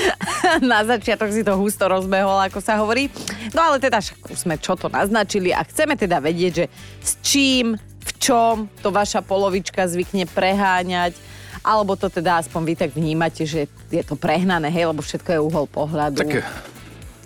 na 0.72 0.84
začiatok 0.84 1.28
si 1.32 1.44
to 1.44 1.56
husto 1.56 1.84
rozbehol, 1.84 2.40
ako 2.40 2.58
sa 2.60 2.78
hovorí. 2.80 3.12
No 3.52 3.60
ale 3.62 3.80
teda 3.80 4.00
však 4.00 4.18
sme 4.36 4.54
čo 4.56 4.76
to 4.76 4.88
naznačili 4.88 5.52
a 5.52 5.64
chceme 5.64 5.96
teda 5.96 6.18
vedieť, 6.22 6.52
že 6.52 6.66
s 7.02 7.12
čím, 7.20 7.76
v 7.78 8.10
čom 8.18 8.66
to 8.80 8.90
vaša 8.90 9.22
polovička 9.22 9.84
zvykne 9.86 10.26
preháňať, 10.30 11.16
alebo 11.62 11.94
to 11.94 12.10
teda 12.10 12.42
aspoň 12.42 12.60
vy 12.66 12.74
tak 12.74 12.90
vnímate, 12.92 13.46
že 13.46 13.70
je 13.90 14.02
to 14.02 14.18
prehnané, 14.18 14.66
hej, 14.72 14.90
lebo 14.90 15.00
všetko 15.04 15.28
je 15.30 15.40
uhol 15.40 15.66
pohľadu. 15.70 16.18
tak 16.18 16.42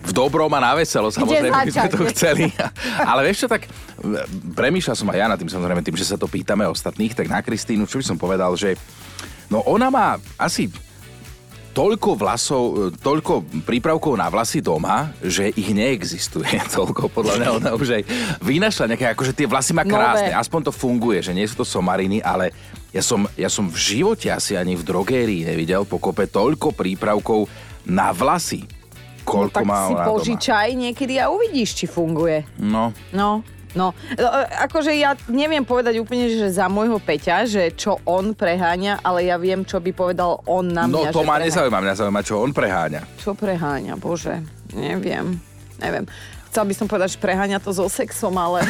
v 0.07 0.13
dobrom 0.15 0.47
a 0.55 0.61
na 0.63 0.73
veselo, 0.79 1.11
samozrejme, 1.11 1.51
by 1.51 1.73
sme 1.73 1.91
to 1.91 2.07
chceli. 2.15 2.47
Ale 3.11 3.27
vieš 3.27 3.47
čo, 3.47 3.49
tak 3.51 3.67
premýšľal 4.55 4.95
som 4.95 5.11
aj 5.11 5.19
ja 5.19 5.27
nad 5.27 5.39
tým, 5.41 5.51
samozrejme, 5.51 5.83
tým, 5.83 5.99
že 5.99 6.07
sa 6.07 6.15
to 6.15 6.31
pýtame 6.31 6.63
ostatných, 6.71 7.11
tak 7.17 7.27
na 7.27 7.43
Kristínu, 7.43 7.91
čo 7.91 7.99
by 7.99 8.05
som 8.07 8.17
povedal, 8.21 8.55
že 8.55 8.79
no 9.51 9.67
ona 9.67 9.91
má 9.91 10.15
asi 10.39 10.71
toľko 11.77 12.17
vlasov, 12.17 12.63
e, 12.65 12.75
toľko 12.97 13.33
prípravkov 13.63 14.17
na 14.17 14.33
vlasy 14.33 14.65
doma, 14.65 15.13
že 15.21 15.53
ich 15.53 15.69
neexistuje 15.71 16.57
toľko. 16.77 17.13
Podľa 17.13 17.35
mňa 17.37 17.49
ona 17.53 17.71
už 17.77 18.01
aj 18.01 18.03
vynašla 18.41 18.89
nejaké, 18.89 19.13
akože 19.13 19.37
tie 19.37 19.45
vlasy 19.45 19.77
má 19.77 19.85
Nové. 19.85 19.93
krásne, 19.93 20.33
aspoň 20.33 20.61
to 20.63 20.73
funguje, 20.73 21.21
že 21.21 21.37
nie 21.37 21.45
sú 21.45 21.61
to 21.61 21.67
somariny, 21.69 22.25
ale 22.25 22.49
ja 22.91 23.05
som, 23.05 23.29
ja 23.37 23.53
som 23.53 23.69
v 23.69 23.77
živote 23.77 24.33
asi 24.33 24.57
ani 24.57 24.73
v 24.73 24.81
drogérii 24.83 25.45
nevidel 25.45 25.85
pokope 25.85 26.25
toľko 26.25 26.73
prípravkov 26.73 27.45
na 27.85 28.09
vlasy. 28.11 28.65
no, 28.65 28.73
Koľko 29.27 29.53
tak 29.53 29.69
má 29.69 29.79
si 29.85 29.93
ona 29.93 30.01
doma. 30.01 30.13
požičaj 30.17 30.69
niekedy 30.73 31.21
a 31.21 31.29
uvidíš, 31.29 31.77
či 31.77 31.85
funguje. 31.85 32.49
No, 32.57 32.97
No, 33.13 33.45
No, 33.77 33.93
e, 34.09 34.25
akože 34.65 34.91
ja 34.91 35.13
neviem 35.29 35.61
povedať 35.61 36.01
úplne, 36.01 36.27
že 36.27 36.49
za 36.49 36.65
môjho 36.67 36.97
Peťa, 36.97 37.45
že 37.45 37.77
čo 37.77 38.01
on 38.09 38.33
preháňa, 38.33 39.05
ale 39.05 39.29
ja 39.29 39.37
viem, 39.37 39.63
čo 39.63 39.79
by 39.79 39.93
povedal 39.93 40.41
on 40.49 40.73
na 40.73 40.89
No 40.89 41.05
mňa. 41.05 41.13
to 41.13 41.21
že 41.21 41.27
ma 41.29 41.37
preháňa. 41.37 41.45
nezaujíma, 41.45 41.79
mňa 41.85 41.95
zaujíma, 41.95 42.21
čo 42.25 42.35
on 42.41 42.51
preháňa. 42.51 43.01
Čo 43.21 43.37
preháňa, 43.37 43.95
bože, 43.95 44.41
neviem, 44.73 45.37
neviem. 45.77 46.09
Chcel 46.49 46.73
by 46.73 46.75
som 46.75 46.87
povedať, 46.89 47.09
že 47.13 47.19
preháňa 47.21 47.61
to 47.61 47.69
so 47.69 47.85
sexom, 47.85 48.33
ale, 48.33 48.65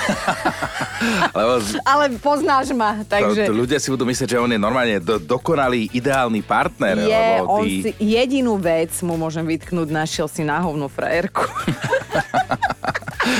Lebo 1.38 1.62
ale 1.86 2.04
poznáš 2.18 2.74
ma, 2.74 2.98
to, 3.06 3.14
takže... 3.14 3.46
to 3.46 3.54
ľudia 3.54 3.78
si 3.78 3.94
budú 3.94 4.02
myslieť, 4.02 4.34
že 4.34 4.42
on 4.42 4.50
je 4.50 4.58
normálne 4.58 4.98
do, 4.98 5.22
dokonalý, 5.22 5.86
ideálny 5.94 6.42
partner. 6.42 6.98
Je, 6.98 7.14
lebo 7.14 7.46
on 7.46 7.62
ty... 7.62 7.86
si, 7.86 7.90
jedinú 8.02 8.58
vec 8.58 8.90
mu 9.06 9.14
môžem 9.14 9.46
vytknúť, 9.46 9.86
našiel 9.86 10.26
si 10.26 10.42
na 10.42 10.58
hovno 10.58 10.90
frajerku. 10.90 11.46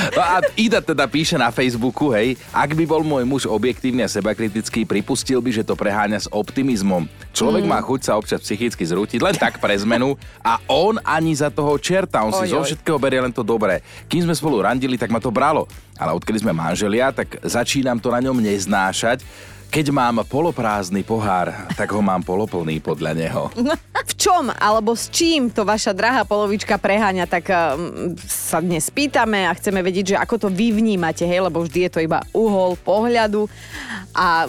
No 0.09 0.21
a 0.21 0.39
Ida 0.55 0.79
teda 0.79 1.05
píše 1.05 1.35
na 1.35 1.49
Facebooku, 1.49 2.11
hej, 2.11 2.35
ak 2.51 2.73
by 2.73 2.85
bol 2.85 3.01
môj 3.01 3.23
muž 3.23 3.43
objektívny 3.45 4.01
a 4.01 4.09
sebakritický, 4.09 4.83
pripustil 4.83 5.39
by, 5.39 5.51
že 5.53 5.63
to 5.63 5.73
preháňa 5.73 6.19
s 6.19 6.29
optimizmom. 6.29 7.05
Človek 7.31 7.63
Mm. 7.63 7.71
má 7.71 7.81
chuť 7.81 8.01
sa 8.03 8.13
občas 8.15 8.41
psychicky 8.41 8.83
zrútiť 8.83 9.21
len 9.21 9.35
tak 9.35 9.59
pre 9.59 9.77
zmenu 9.77 10.15
a 10.41 10.59
on 10.67 10.97
ani 11.01 11.33
za 11.33 11.49
toho 11.49 11.77
čerta, 11.77 12.23
on 12.23 12.33
si 12.33 12.47
Oj, 12.47 12.51
zo 12.51 12.59
oj. 12.59 12.67
všetkého 12.67 12.97
berie 12.97 13.21
len 13.21 13.31
to 13.31 13.41
dobré. 13.41 13.81
Kým 14.07 14.25
sme 14.25 14.35
spolu 14.35 14.61
randili, 14.61 14.97
tak 14.97 15.09
ma 15.09 15.19
to 15.19 15.29
bralo. 15.29 15.69
Ale 15.95 16.13
odkedy 16.13 16.41
sme 16.41 16.53
manželia, 16.53 17.09
tak 17.09 17.41
začínam 17.41 17.97
to 17.97 18.09
na 18.09 18.21
ňom 18.21 18.37
neznášať. 18.37 19.25
Keď 19.69 19.93
mám 19.93 20.25
poloprázdny 20.25 21.05
pohár, 21.05 21.53
tak 21.77 21.93
ho 21.93 22.01
mám 22.01 22.25
poloplný 22.25 22.81
podľa 22.81 23.13
neho. 23.13 23.43
v 24.07 24.13
čom? 24.15 24.49
Alebo 24.55 24.95
s 24.95 25.11
čím 25.11 25.51
to 25.51 25.67
vaša 25.67 25.91
drahá 25.93 26.23
polovička 26.23 26.79
preháňa, 26.79 27.27
tak 27.27 27.51
um, 27.51 28.15
sa 28.25 28.63
dnes 28.63 28.87
pýtame 28.89 29.45
a 29.45 29.57
chceme 29.59 29.83
vedieť, 29.83 30.15
že 30.15 30.17
ako 30.17 30.47
to 30.47 30.49
vy 30.49 30.71
vnímate, 30.71 31.27
hej, 31.27 31.43
lebo 31.43 31.67
vždy 31.67 31.89
je 31.89 31.93
to 31.93 32.01
iba 32.01 32.23
uhol 32.31 32.79
pohľadu. 32.81 33.51
A 34.15 34.47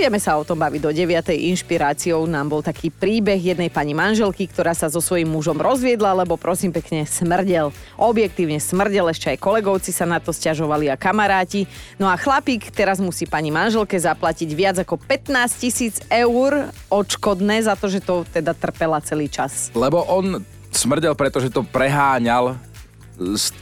Budeme 0.00 0.16
sa 0.16 0.40
o 0.40 0.48
tom 0.48 0.56
baviť 0.56 0.80
do 0.80 0.96
9. 0.96 1.28
Inšpiráciou 1.52 2.24
nám 2.24 2.48
bol 2.48 2.64
taký 2.64 2.88
príbeh 2.88 3.36
jednej 3.36 3.68
pani 3.68 3.92
manželky, 3.92 4.48
ktorá 4.48 4.72
sa 4.72 4.88
so 4.88 4.96
svojím 4.96 5.28
mužom 5.28 5.60
rozviedla, 5.60 6.16
lebo 6.16 6.40
prosím 6.40 6.72
pekne 6.72 7.04
smrdel. 7.04 7.68
Objektívne 8.00 8.56
smrdel, 8.64 9.12
ešte 9.12 9.36
aj 9.36 9.44
kolegovci 9.44 9.92
sa 9.92 10.08
na 10.08 10.16
to 10.16 10.32
stiažovali 10.32 10.88
a 10.88 10.96
kamaráti. 10.96 11.68
No 12.00 12.08
a 12.08 12.16
chlapík 12.16 12.72
teraz 12.72 12.96
musí 12.96 13.28
pani 13.28 13.52
manželke 13.52 14.00
zaplatiť 14.00 14.48
viac 14.56 14.80
ako 14.80 14.96
15 14.96 15.36
tisíc 15.60 16.00
eur 16.08 16.72
odškodné 16.88 17.60
za 17.60 17.76
to, 17.76 17.92
že 17.92 18.00
to 18.00 18.24
teda 18.24 18.56
trpela 18.56 19.04
celý 19.04 19.28
čas. 19.28 19.68
Lebo 19.76 20.00
on 20.08 20.40
smrdel, 20.72 21.12
pretože 21.12 21.52
to 21.52 21.60
preháňal 21.60 22.56
s, 23.20 23.52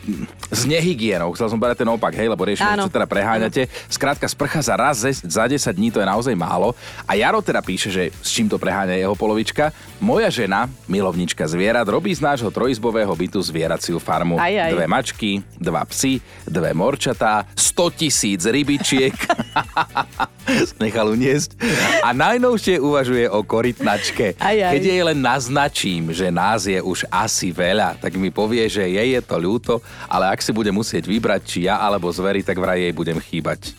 s 0.49 0.63
nehygienou. 0.65 1.35
Chcel 1.35 1.51
som 1.51 1.59
povedať 1.59 1.83
ten 1.83 1.91
opak, 1.91 2.15
hej, 2.15 2.31
lebo 2.31 2.47
riešime, 2.47 2.79
čo 2.79 2.91
teda 2.91 3.11
preháňate. 3.11 3.67
Skrátka, 3.91 4.31
sprcha 4.31 4.63
za 4.63 4.79
raz 4.79 5.03
za 5.03 5.45
10 5.45 5.59
dní 5.75 5.91
to 5.91 5.99
je 5.99 6.07
naozaj 6.07 6.35
málo. 6.39 6.79
A 7.05 7.19
Jaro 7.19 7.43
teda 7.43 7.59
píše, 7.59 7.91
že 7.91 8.15
s 8.23 8.31
čím 8.31 8.47
to 8.47 8.57
preháňa 8.57 8.95
jeho 8.95 9.19
polovička. 9.19 9.75
Moja 9.99 10.31
žena, 10.31 10.71
milovnička 10.87 11.45
zvierat, 11.51 11.91
robí 11.91 12.15
z 12.15 12.23
nášho 12.23 12.55
trojizbového 12.55 13.11
bytu 13.11 13.43
zvieraciu 13.43 13.99
farmu. 13.99 14.39
Aj, 14.39 14.55
aj. 14.55 14.73
Dve 14.73 14.87
mačky, 14.87 15.43
dva 15.59 15.83
psy, 15.91 16.23
dve 16.47 16.71
morčatá, 16.73 17.45
100 17.59 17.99
tisíc 17.99 18.41
rybičiek. 18.47 19.15
Nechal 20.83 21.13
uniesť. 21.13 21.59
A 22.03 22.17
najnovšie 22.17 22.81
uvažuje 22.81 23.27
o 23.29 23.45
korytnačke. 23.45 24.39
Aj, 24.41 24.57
aj. 24.57 24.73
Keď 24.77 24.83
jej 24.83 25.03
len 25.05 25.19
naznačím, 25.21 26.11
že 26.15 26.33
nás 26.33 26.65
je 26.65 26.81
už 26.81 27.05
asi 27.13 27.53
veľa, 27.53 28.01
tak 28.01 28.17
mi 28.17 28.33
povie, 28.33 28.65
že 28.67 28.89
jej 28.89 29.09
je 29.15 29.21
to 29.23 29.37
ľúto, 29.37 29.75
ale 30.09 30.33
ak 30.33 30.41
si 30.41 30.51
bude 30.55 30.73
musieť 30.73 31.05
vybrať, 31.07 31.41
či 31.45 31.59
ja 31.69 31.81
alebo 31.81 32.09
zvery, 32.09 32.41
tak 32.41 32.57
vraj 32.57 32.81
jej 32.81 32.93
budem 32.95 33.19
chýbať. 33.21 33.73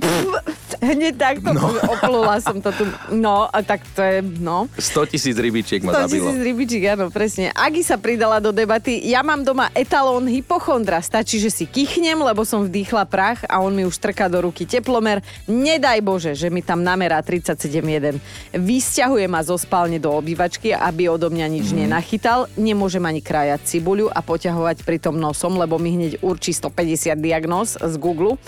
Hneď 0.80 1.14
takto 1.20 1.52
no. 1.52 1.76
oplula 1.84 2.40
som 2.40 2.56
to 2.64 2.72
tu. 2.72 2.88
No, 3.12 3.44
a 3.44 3.60
tak 3.60 3.84
to 3.92 4.00
je, 4.00 4.24
no. 4.40 4.64
100 4.80 5.12
tisíc 5.12 5.36
rybičiek 5.36 5.84
ma 5.84 5.92
100 5.92 6.08
zabilo. 6.08 6.24
tisíc 6.32 6.40
rybičiek, 6.40 6.82
áno, 6.96 7.12
presne. 7.12 7.52
Agi 7.52 7.84
sa 7.84 8.00
pridala 8.00 8.40
do 8.40 8.48
debaty. 8.48 8.96
Ja 9.04 9.20
mám 9.20 9.44
doma 9.44 9.68
etalón 9.76 10.24
hypochondra. 10.24 11.04
Stačí, 11.04 11.36
že 11.36 11.52
si 11.52 11.68
kichnem, 11.68 12.16
lebo 12.24 12.48
som 12.48 12.64
vdýchla 12.64 13.04
prach 13.04 13.44
a 13.44 13.60
on 13.60 13.76
mi 13.76 13.84
už 13.84 14.00
trká 14.00 14.32
do 14.32 14.40
ruky 14.40 14.64
teplomer. 14.64 15.20
Nedaj 15.44 16.00
Bože, 16.00 16.32
že 16.32 16.48
mi 16.48 16.64
tam 16.64 16.80
namerá 16.80 17.20
37,1. 17.20 18.16
Vysťahuje 18.56 19.28
ma 19.28 19.44
zo 19.44 19.60
spálne 19.60 20.00
do 20.00 20.08
obývačky, 20.16 20.72
aby 20.72 21.12
odo 21.12 21.28
mňa 21.28 21.46
nič 21.52 21.76
mm. 21.76 21.76
nenachytal. 21.84 22.48
Nemôžem 22.56 23.04
ani 23.04 23.20
krájať 23.20 23.76
cibuľu 23.76 24.08
a 24.08 24.24
poťahovať 24.24 24.88
pritom 24.88 25.20
nosom, 25.20 25.60
lebo 25.60 25.76
mi 25.76 25.92
hneď 25.92 26.24
určí 26.24 26.56
150 26.56 27.20
diagnóz 27.20 27.76
z 27.76 27.94
Google. 28.00 28.40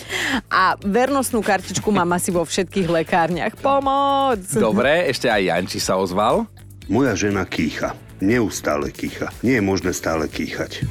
A 0.48 0.80
vernostnú 0.80 1.44
kartičku 1.44 1.92
mám 1.92 2.16
asi 2.22 2.30
vo 2.30 2.46
všetkých 2.46 2.86
lekárniach. 2.86 3.58
Pomoc! 3.58 4.38
Dobre, 4.54 5.10
ešte 5.10 5.26
aj 5.26 5.42
Janči 5.42 5.82
sa 5.82 5.98
ozval. 5.98 6.46
Moja 6.86 7.18
žena 7.18 7.42
kýcha. 7.42 7.98
Neustále 8.22 8.94
kýcha. 8.94 9.34
Nie 9.42 9.58
je 9.58 9.66
možné 9.66 9.90
stále 9.90 10.30
kýchať. 10.30 10.86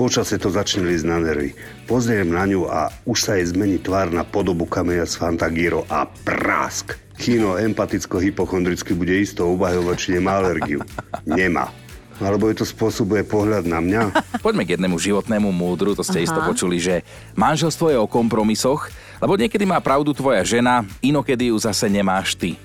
Počasie 0.00 0.40
to 0.40 0.48
začne 0.48 0.88
lísť 0.88 1.04
na 1.04 1.20
nervy. 1.20 1.52
Pozriem 1.84 2.32
na 2.32 2.48
ňu 2.48 2.64
a 2.72 2.88
už 3.04 3.18
sa 3.20 3.36
jej 3.36 3.52
zmení 3.52 3.76
tvár 3.76 4.08
na 4.08 4.24
podobu 4.24 4.64
kameňa 4.64 5.04
z 5.04 5.20
Fantagiro 5.20 5.84
a 5.92 6.08
prásk. 6.24 6.96
Kino 7.20 7.60
empaticko-hypochondricky 7.60 8.96
bude 8.96 9.12
isto 9.20 9.52
obhajovať, 9.52 9.96
či 10.00 10.08
nemá 10.16 10.40
alergiu. 10.40 10.80
Nemá. 11.28 11.68
Alebo 12.20 12.52
je 12.52 12.60
to 12.60 12.66
spôsobuje 12.68 13.24
pohľad 13.24 13.64
na 13.64 13.80
mňa. 13.80 14.02
Poďme 14.44 14.68
k 14.68 14.76
jednému 14.76 15.00
životnému 15.00 15.48
múdru, 15.50 15.96
to 15.96 16.04
ste 16.04 16.22
Aha. 16.22 16.26
isto 16.28 16.40
počuli, 16.44 16.76
že 16.76 17.02
manželstvo 17.34 17.88
je 17.90 17.98
o 17.98 18.06
kompromisoch, 18.06 18.92
lebo 19.20 19.36
niekedy 19.36 19.64
má 19.68 19.80
pravdu 19.80 20.12
tvoja 20.16 20.40
žena, 20.44 20.84
inokedy 21.04 21.52
ju 21.52 21.56
zase 21.60 21.88
nemáš 21.88 22.36
ty. 22.36 22.56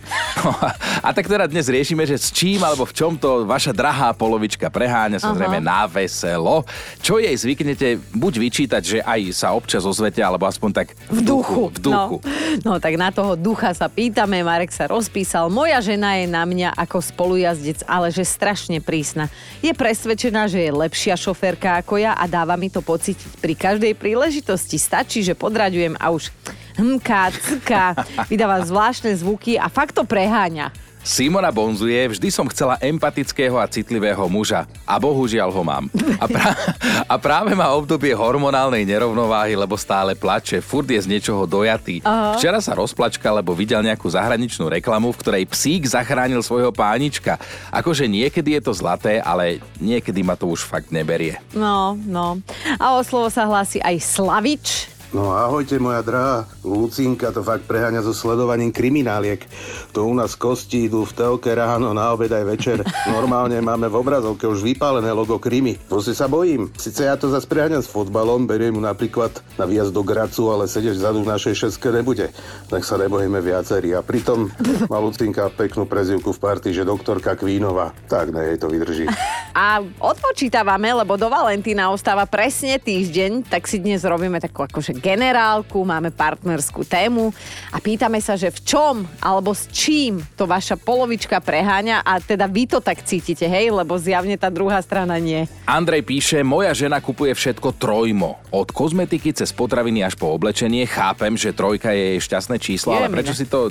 No 0.46 0.52
a, 0.62 0.78
a 1.06 1.14
tak 1.14 1.30
teda 1.30 1.46
dnes 1.46 1.70
riešime, 1.70 2.02
že 2.02 2.18
s 2.18 2.34
čím 2.34 2.66
alebo 2.66 2.82
v 2.82 2.98
čom 2.98 3.14
to 3.14 3.46
vaša 3.46 3.78
drahá 3.78 4.10
polovička 4.18 4.74
preháňa, 4.74 5.22
samozrejme 5.22 5.62
na 5.62 5.86
veselo. 5.86 6.66
Čo 6.98 7.22
jej 7.22 7.38
zvyknete 7.38 8.02
buď 8.10 8.34
vyčítať, 8.42 8.82
že 8.82 8.98
aj 9.06 9.22
sa 9.38 9.54
občas 9.54 9.86
ozvete, 9.86 10.26
alebo 10.26 10.50
aspoň 10.50 10.70
tak 10.74 10.98
v, 11.14 11.22
V 11.22 11.22
duchu. 11.22 11.70
V 11.70 11.78
duchu. 11.78 12.18
No. 12.66 12.74
no 12.74 12.82
tak 12.82 12.98
na 12.98 13.14
toho 13.14 13.38
ducha 13.38 13.70
sa 13.78 13.86
pýtame, 13.86 14.42
Marek 14.42 14.74
sa 14.74 14.90
rozpísal. 14.90 15.54
Moja 15.54 15.78
žena 15.78 16.18
je 16.18 16.26
na 16.26 16.42
mňa 16.42 16.74
ako 16.74 16.98
spolujazdec, 17.06 17.86
ale 17.86 18.10
že 18.10 18.26
strašne 18.26 18.82
prísna. 18.82 19.30
Je 19.62 19.70
presvedčená, 19.78 20.50
že 20.50 20.66
je 20.66 20.74
lepšia 20.74 21.14
šoférka 21.14 21.78
ako 21.86 22.02
ja 22.02 22.18
a 22.18 22.26
dáva 22.26 22.58
mi 22.58 22.74
to 22.74 22.82
pocítiť 22.82 23.38
pri 23.38 23.54
každej 23.54 23.94
príležitosti. 23.94 24.82
Stačí, 24.82 25.22
že 25.22 25.38
podraďujem 25.38 25.94
a 26.02 26.10
už 26.10 26.34
hmká, 26.82 27.30
cká, 27.32 27.86
vydáva 28.28 28.66
zvláštne 28.66 29.14
zvuky 29.16 29.56
a 29.56 29.70
fakt 29.70 29.96
to 29.96 30.04
preháňa. 30.04 30.85
Simona 31.06 31.54
bonzuje, 31.54 32.02
vždy 32.18 32.34
som 32.34 32.50
chcela 32.50 32.82
empatického 32.82 33.62
a 33.62 33.70
citlivého 33.70 34.26
muža. 34.26 34.66
A 34.90 34.98
bohužiaľ 34.98 35.54
ho 35.54 35.62
mám. 35.62 35.86
A, 36.18 36.26
pra- 36.26 36.58
a 37.14 37.16
práve 37.22 37.54
má 37.54 37.70
obdobie 37.78 38.10
hormonálnej 38.18 38.90
nerovnováhy, 38.90 39.54
lebo 39.54 39.78
stále 39.78 40.18
plače, 40.18 40.66
furt 40.66 40.90
je 40.90 40.98
z 40.98 41.06
niečoho 41.06 41.46
dojatý. 41.46 42.02
Aha. 42.02 42.42
Včera 42.42 42.58
sa 42.58 42.74
rozplačka, 42.74 43.30
lebo 43.30 43.54
videl 43.54 43.86
nejakú 43.86 44.10
zahraničnú 44.10 44.66
reklamu, 44.66 45.14
v 45.14 45.22
ktorej 45.22 45.46
psík 45.46 45.86
zachránil 45.86 46.42
svojho 46.42 46.74
pánička. 46.74 47.38
Akože 47.70 48.10
niekedy 48.10 48.58
je 48.58 48.62
to 48.66 48.74
zlaté, 48.74 49.22
ale 49.22 49.62
niekedy 49.78 50.26
ma 50.26 50.34
to 50.34 50.50
už 50.50 50.66
fakt 50.66 50.90
neberie. 50.90 51.38
No, 51.54 51.94
no. 52.02 52.42
A 52.82 52.98
o 52.98 53.06
slovo 53.06 53.30
sa 53.30 53.46
hlási 53.46 53.78
aj 53.78 54.02
Slavič. 54.02 54.95
No 55.16 55.32
ahojte 55.32 55.80
moja 55.80 56.04
drahá 56.04 56.44
Lucinka, 56.60 57.32
to 57.32 57.40
fakt 57.40 57.64
preháňa 57.72 58.04
so 58.04 58.12
sledovaním 58.12 58.76
krimináliek. 58.76 59.48
To 59.96 60.04
u 60.04 60.12
nás 60.12 60.36
kosti 60.36 60.92
idú 60.92 61.08
v 61.08 61.16
telke 61.16 61.56
ráno, 61.56 61.96
na 61.96 62.12
obed 62.12 62.28
aj 62.28 62.44
večer. 62.44 62.84
Normálne 63.16 63.56
máme 63.64 63.88
v 63.88 63.96
obrazovke 63.96 64.44
už 64.44 64.60
vypálené 64.60 65.16
logo 65.16 65.40
krimi. 65.40 65.80
Proste 65.88 66.12
sa 66.12 66.28
bojím. 66.28 66.68
Sice 66.76 67.08
ja 67.08 67.16
to 67.16 67.32
zase 67.32 67.48
preháňam 67.48 67.80
s 67.80 67.88
fotbalom, 67.88 68.44
beriem 68.44 68.76
mu 68.76 68.84
napríklad 68.84 69.32
na 69.56 69.64
výjazd 69.64 69.96
do 69.96 70.04
Gracu, 70.04 70.52
ale 70.52 70.68
sedieť 70.68 71.00
vzadu 71.00 71.24
v 71.24 71.32
našej 71.32 71.56
šeske 71.64 71.96
nebude. 71.96 72.36
Tak 72.68 72.84
sa 72.84 73.00
nebojíme 73.00 73.40
viacerí. 73.40 73.96
A 73.96 74.04
pritom 74.04 74.52
má 74.92 75.00
Lucinka 75.00 75.48
peknú 75.48 75.88
prezivku 75.88 76.36
v 76.36 76.44
party, 76.44 76.76
že 76.76 76.84
doktorka 76.84 77.40
Kvínová. 77.40 77.96
Tak 78.12 78.36
ne, 78.36 78.52
jej 78.52 78.60
to 78.60 78.68
vydrží. 78.68 79.08
A 79.56 79.80
odpočítavame, 80.04 80.92
lebo 80.92 81.16
do 81.16 81.32
Valentína 81.32 81.88
ostáva 81.88 82.28
presne 82.28 82.76
týždeň, 82.76 83.48
tak 83.48 83.72
si 83.72 83.80
dnes 83.80 84.04
robíme 84.04 84.44
takú 84.44 84.68
akože 84.68 85.05
generálku, 85.06 85.86
máme 85.86 86.10
partnerskú 86.10 86.82
tému 86.82 87.30
a 87.70 87.78
pýtame 87.78 88.18
sa, 88.18 88.34
že 88.34 88.50
v 88.50 88.60
čom 88.66 88.96
alebo 89.22 89.54
s 89.54 89.70
čím 89.70 90.26
to 90.34 90.50
vaša 90.50 90.82
polovička 90.82 91.38
preháňa 91.38 92.02
a 92.02 92.18
teda 92.18 92.50
vy 92.50 92.66
to 92.66 92.82
tak 92.82 93.06
cítite, 93.06 93.46
hej, 93.46 93.70
lebo 93.70 93.94
zjavne 94.02 94.34
tá 94.34 94.50
druhá 94.50 94.82
strana 94.82 95.22
nie. 95.22 95.46
Andrej 95.70 96.02
píše, 96.02 96.42
moja 96.42 96.74
žena 96.74 96.98
kupuje 96.98 97.38
všetko 97.38 97.78
trojmo. 97.78 98.42
Od 98.50 98.66
kozmetiky 98.74 99.30
cez 99.30 99.54
potraviny 99.54 100.02
až 100.02 100.18
po 100.18 100.34
oblečenie. 100.34 100.90
Chápem, 100.90 101.38
že 101.38 101.54
trojka 101.54 101.94
je 101.94 102.18
jej 102.18 102.20
šťastné 102.26 102.56
číslo, 102.58 102.98
ale 102.98 103.12
Jemine. 103.12 103.16
prečo 103.22 103.34
si 103.38 103.46
to 103.46 103.70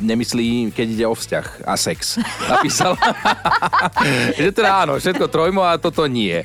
nemyslí, 0.00 0.72
keď 0.72 0.86
ide 0.86 1.04
o 1.04 1.12
vzťah 1.12 1.66
a 1.68 1.74
sex? 1.76 2.16
Napísal. 2.52 2.96
že 4.38 4.48
teda 4.54 4.86
áno, 4.86 4.96
všetko 4.96 5.28
trojmo 5.28 5.60
a 5.60 5.76
toto 5.76 6.06
nie. 6.06 6.40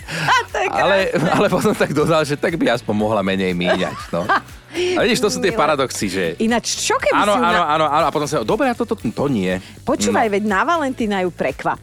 ale, 0.73 1.13
ale 1.13 1.47
potom 1.47 1.71
tak 1.71 1.95
dodal, 1.95 2.25
že 2.25 2.35
tak 2.35 2.57
by 2.59 2.73
aspoň 2.75 2.95
mohla 2.97 3.21
menej 3.21 3.53
míňať. 3.53 3.97
No. 4.11 4.24
A 4.99 5.07
vidíš, 5.07 5.23
to 5.23 5.31
sú 5.31 5.39
tie 5.39 5.55
paradoxy, 5.55 6.11
že... 6.11 6.23
Ináč, 6.35 6.83
čo 6.83 6.99
keby 6.99 7.15
Áno, 7.15 7.31
si 7.31 7.39
áno, 7.39 7.61
na... 7.63 7.67
áno, 7.79 7.85
áno, 7.87 8.05
a 8.07 8.11
potom 8.11 8.27
sa... 8.27 8.43
Dobre, 8.43 8.67
a 8.67 8.75
toto 8.75 8.99
to 8.99 9.25
nie. 9.31 9.55
Počúvaj, 9.87 10.27
veď 10.27 10.43
na 10.43 10.67
Valentína 10.67 11.23
ju 11.23 11.31
prekvap. 11.31 11.79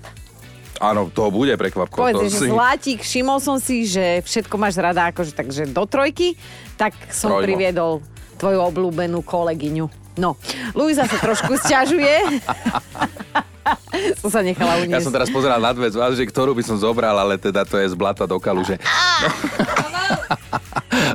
Áno, 0.76 1.08
to 1.08 1.32
bude 1.32 1.56
prekvapko. 1.56 1.94
Povedz, 1.94 2.20
to 2.20 2.28
že 2.28 2.52
zlátik, 2.52 3.00
všimol 3.00 3.40
som 3.40 3.56
si, 3.56 3.88
že 3.88 4.20
všetko 4.26 4.60
máš 4.60 4.76
rada, 4.76 5.08
akože 5.08 5.32
takže 5.32 5.70
do 5.70 5.88
trojky, 5.88 6.36
tak 6.76 6.92
som 7.08 7.32
Trojmo. 7.32 7.46
priviedol 7.46 7.92
tvoju 8.36 8.58
obľúbenú 8.60 9.22
kolegyňu. 9.22 9.86
No, 10.18 10.36
Luisa 10.76 11.06
sa 11.08 11.16
trošku 11.16 11.56
sťažuje. 11.56 12.42
som 14.20 14.28
sa 14.28 14.40
nechala 14.42 14.82
uniesť. 14.82 14.98
Ja 14.98 15.06
som 15.06 15.14
teraz 15.14 15.30
pozeral 15.30 15.62
na 15.62 15.70
dve 15.70 15.88
z 15.88 15.96
vás, 15.96 16.12
že 16.18 16.26
ktorú 16.26 16.52
by 16.52 16.66
som 16.66 16.76
zobral, 16.76 17.14
ale 17.14 17.38
teda 17.38 17.62
to 17.62 17.78
je 17.78 17.86
z 17.88 17.96
blata 17.96 18.26
do 18.26 18.36
kaluže. 18.42 18.76
No. 18.82 19.28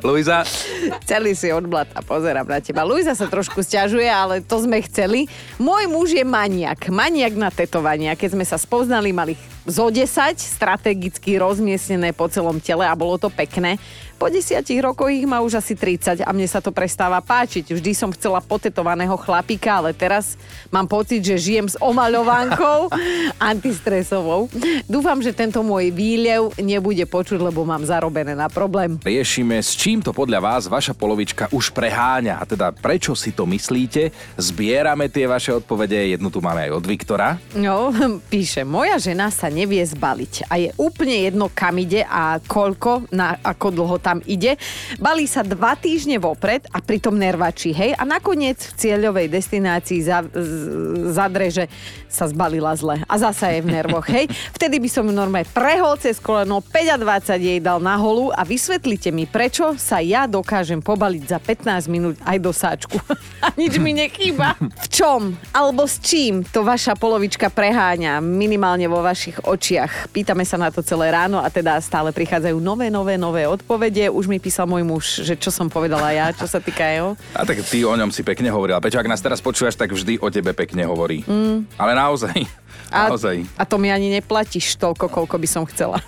Luisa, 0.03 0.45
Celý 1.07 1.33
si 1.33 1.49
od 1.51 1.65
blata, 1.65 2.03
pozerám 2.03 2.47
na 2.47 2.59
teba. 2.59 2.83
Luisa 2.83 3.15
sa 3.15 3.27
trošku 3.27 3.63
sťažuje, 3.63 4.07
ale 4.07 4.43
to 4.43 4.59
sme 4.61 4.79
chceli. 4.85 5.25
Môj 5.55 5.87
muž 5.87 6.13
je 6.13 6.23
maniak. 6.23 6.91
Maniak 6.91 7.33
na 7.35 7.49
tetovania. 7.49 8.15
Keď 8.15 8.35
sme 8.35 8.45
sa 8.45 8.59
spoznali, 8.59 9.15
mali 9.15 9.33
zo 9.67 9.91
10 9.91 10.07
strategicky 10.39 11.35
rozmiestnené 11.35 12.15
po 12.15 12.31
celom 12.31 12.59
tele 12.63 12.87
a 12.87 12.95
bolo 12.95 13.19
to 13.19 13.27
pekné. 13.27 13.75
Po 14.17 14.33
desiatich 14.33 14.81
rokoch 14.81 15.13
ich 15.13 15.29
má 15.29 15.45
už 15.45 15.61
asi 15.61 15.77
30 15.77 16.25
a 16.25 16.29
mne 16.33 16.49
sa 16.49 16.57
to 16.57 16.73
prestáva 16.73 17.21
páčiť. 17.21 17.69
Vždy 17.69 17.93
som 17.93 18.09
chcela 18.09 18.41
potetovaného 18.41 19.13
chlapika, 19.13 19.77
ale 19.77 19.93
teraz 19.93 20.33
mám 20.73 20.89
pocit, 20.89 21.21
že 21.21 21.37
žijem 21.37 21.69
s 21.69 21.77
omaľovánkou 21.77 22.89
antistresovou. 23.53 24.49
Dúfam, 24.89 25.21
že 25.21 25.37
tento 25.37 25.61
môj 25.61 25.93
výlev 25.93 26.49
nebude 26.57 27.05
počuť, 27.05 27.37
lebo 27.37 27.61
mám 27.61 27.85
zarobené 27.85 28.33
na 28.33 28.49
problém. 28.49 28.97
riešime, 29.05 29.61
s 29.61 29.77
čím 29.77 30.01
to 30.01 30.09
podľa 30.09 30.41
vás 30.41 30.65
vaša 30.65 30.97
polovička 30.97 31.53
už 31.53 31.69
preháňa. 31.69 32.41
A 32.41 32.43
teda 32.49 32.73
prečo 32.73 33.13
si 33.13 33.29
to 33.29 33.45
myslíte? 33.45 34.09
Zbierame 34.33 35.13
tie 35.13 35.29
vaše 35.29 35.53
odpovede. 35.53 36.17
Jednu 36.17 36.33
tu 36.33 36.41
máme 36.41 36.65
aj 36.65 36.71
od 36.73 36.85
Viktora. 36.89 37.37
No, 37.53 37.93
píše, 38.33 38.65
moja 38.65 38.97
žena 38.97 39.29
sa 39.29 39.45
nevie 39.53 39.85
zbaliť 39.85 40.49
a 40.49 40.57
je 40.57 40.73
úplne 40.81 41.21
jedno, 41.21 41.53
kam 41.53 41.77
ide 41.77 42.01
a 42.01 42.41
koľko, 42.41 43.13
na 43.13 43.37
ako 43.45 43.69
dlho 43.69 44.06
tam 44.07 44.23
ide. 44.23 44.55
Balí 45.03 45.27
sa 45.27 45.43
dva 45.43 45.75
týždne 45.75 46.15
vopred 46.15 46.63
a 46.71 46.79
pritom 46.79 47.19
nervačí, 47.19 47.75
hej? 47.75 47.91
A 47.99 48.07
nakoniec 48.07 48.55
v 48.55 48.73
cieľovej 48.79 49.27
destinácii 49.27 49.99
za, 50.07 50.23
zadre, 51.11 51.51
sa 52.07 52.25
zbalila 52.31 52.71
zle 52.79 53.03
a 53.03 53.13
zasa 53.19 53.51
je 53.51 53.59
v 53.67 53.75
nervoch, 53.75 54.07
hej? 54.07 54.31
Vtedy 54.55 54.79
by 54.79 54.87
som 54.87 55.03
ju 55.03 55.11
normálne 55.11 55.49
prehol 55.51 55.99
cez 55.99 56.23
koleno, 56.23 56.63
5 56.63 56.95
a 56.95 56.97
20 56.97 57.35
jej 57.35 57.59
dal 57.59 57.83
na 57.83 57.99
holu 57.99 58.31
a 58.31 58.47
vysvetlite 58.47 59.11
mi, 59.11 59.27
prečo 59.27 59.75
sa 59.75 59.99
ja 59.99 60.23
dokážem 60.23 60.79
pobaliť 60.79 61.23
za 61.27 61.39
15 61.43 61.91
minút 61.91 62.15
aj 62.23 62.37
do 62.39 62.51
sáčku. 62.55 62.97
a 63.45 63.51
nič 63.59 63.75
mi 63.81 63.91
nechýba. 63.91 64.55
V 64.55 64.87
čom 64.87 65.35
alebo 65.51 65.83
s 65.83 65.99
čím 65.99 66.47
to 66.47 66.63
vaša 66.63 66.95
polovička 66.95 67.51
preháňa 67.51 68.23
minimálne 68.23 68.87
vo 68.87 69.03
vašich 69.03 69.43
očiach? 69.43 70.13
Pýtame 70.15 70.47
sa 70.47 70.55
na 70.55 70.71
to 70.71 70.79
celé 70.79 71.11
ráno 71.11 71.43
a 71.43 71.51
teda 71.51 71.81
stále 71.81 72.13
prichádzajú 72.13 72.57
nové, 72.61 72.87
nové, 72.93 73.17
nové 73.17 73.43
odpovede. 73.49 73.96
Už 74.05 74.29
mi 74.29 74.37
písal 74.37 74.69
môj 74.69 74.85
muž, 74.85 75.05
že 75.25 75.33
čo 75.33 75.49
som 75.49 75.65
povedala 75.65 76.13
ja, 76.13 76.29
čo 76.29 76.45
sa 76.45 76.61
týka 76.61 76.85
jeho. 76.85 77.17
A 77.33 77.41
tak 77.41 77.65
ty 77.65 77.81
o 77.81 77.93
ňom 77.97 78.13
si 78.13 78.21
pekne 78.21 78.53
hovorila. 78.53 78.77
Peťo, 78.77 79.01
ak 79.01 79.09
nás 79.09 79.21
teraz 79.25 79.41
počúvaš, 79.41 79.73
tak 79.73 79.89
vždy 79.89 80.21
o 80.21 80.29
tebe 80.29 80.53
pekne 80.53 80.85
hovorí. 80.85 81.25
Mm. 81.25 81.65
Ale 81.81 81.91
naozaj. 81.97 82.67
A, 82.87 83.11
Naozaj. 83.11 83.43
a 83.59 83.63
to 83.67 83.75
mi 83.75 83.91
ani 83.91 84.07
neplatíš 84.07 84.79
toľko, 84.79 85.11
koľko 85.11 85.35
by 85.35 85.47
som 85.49 85.67
chcela. 85.67 85.99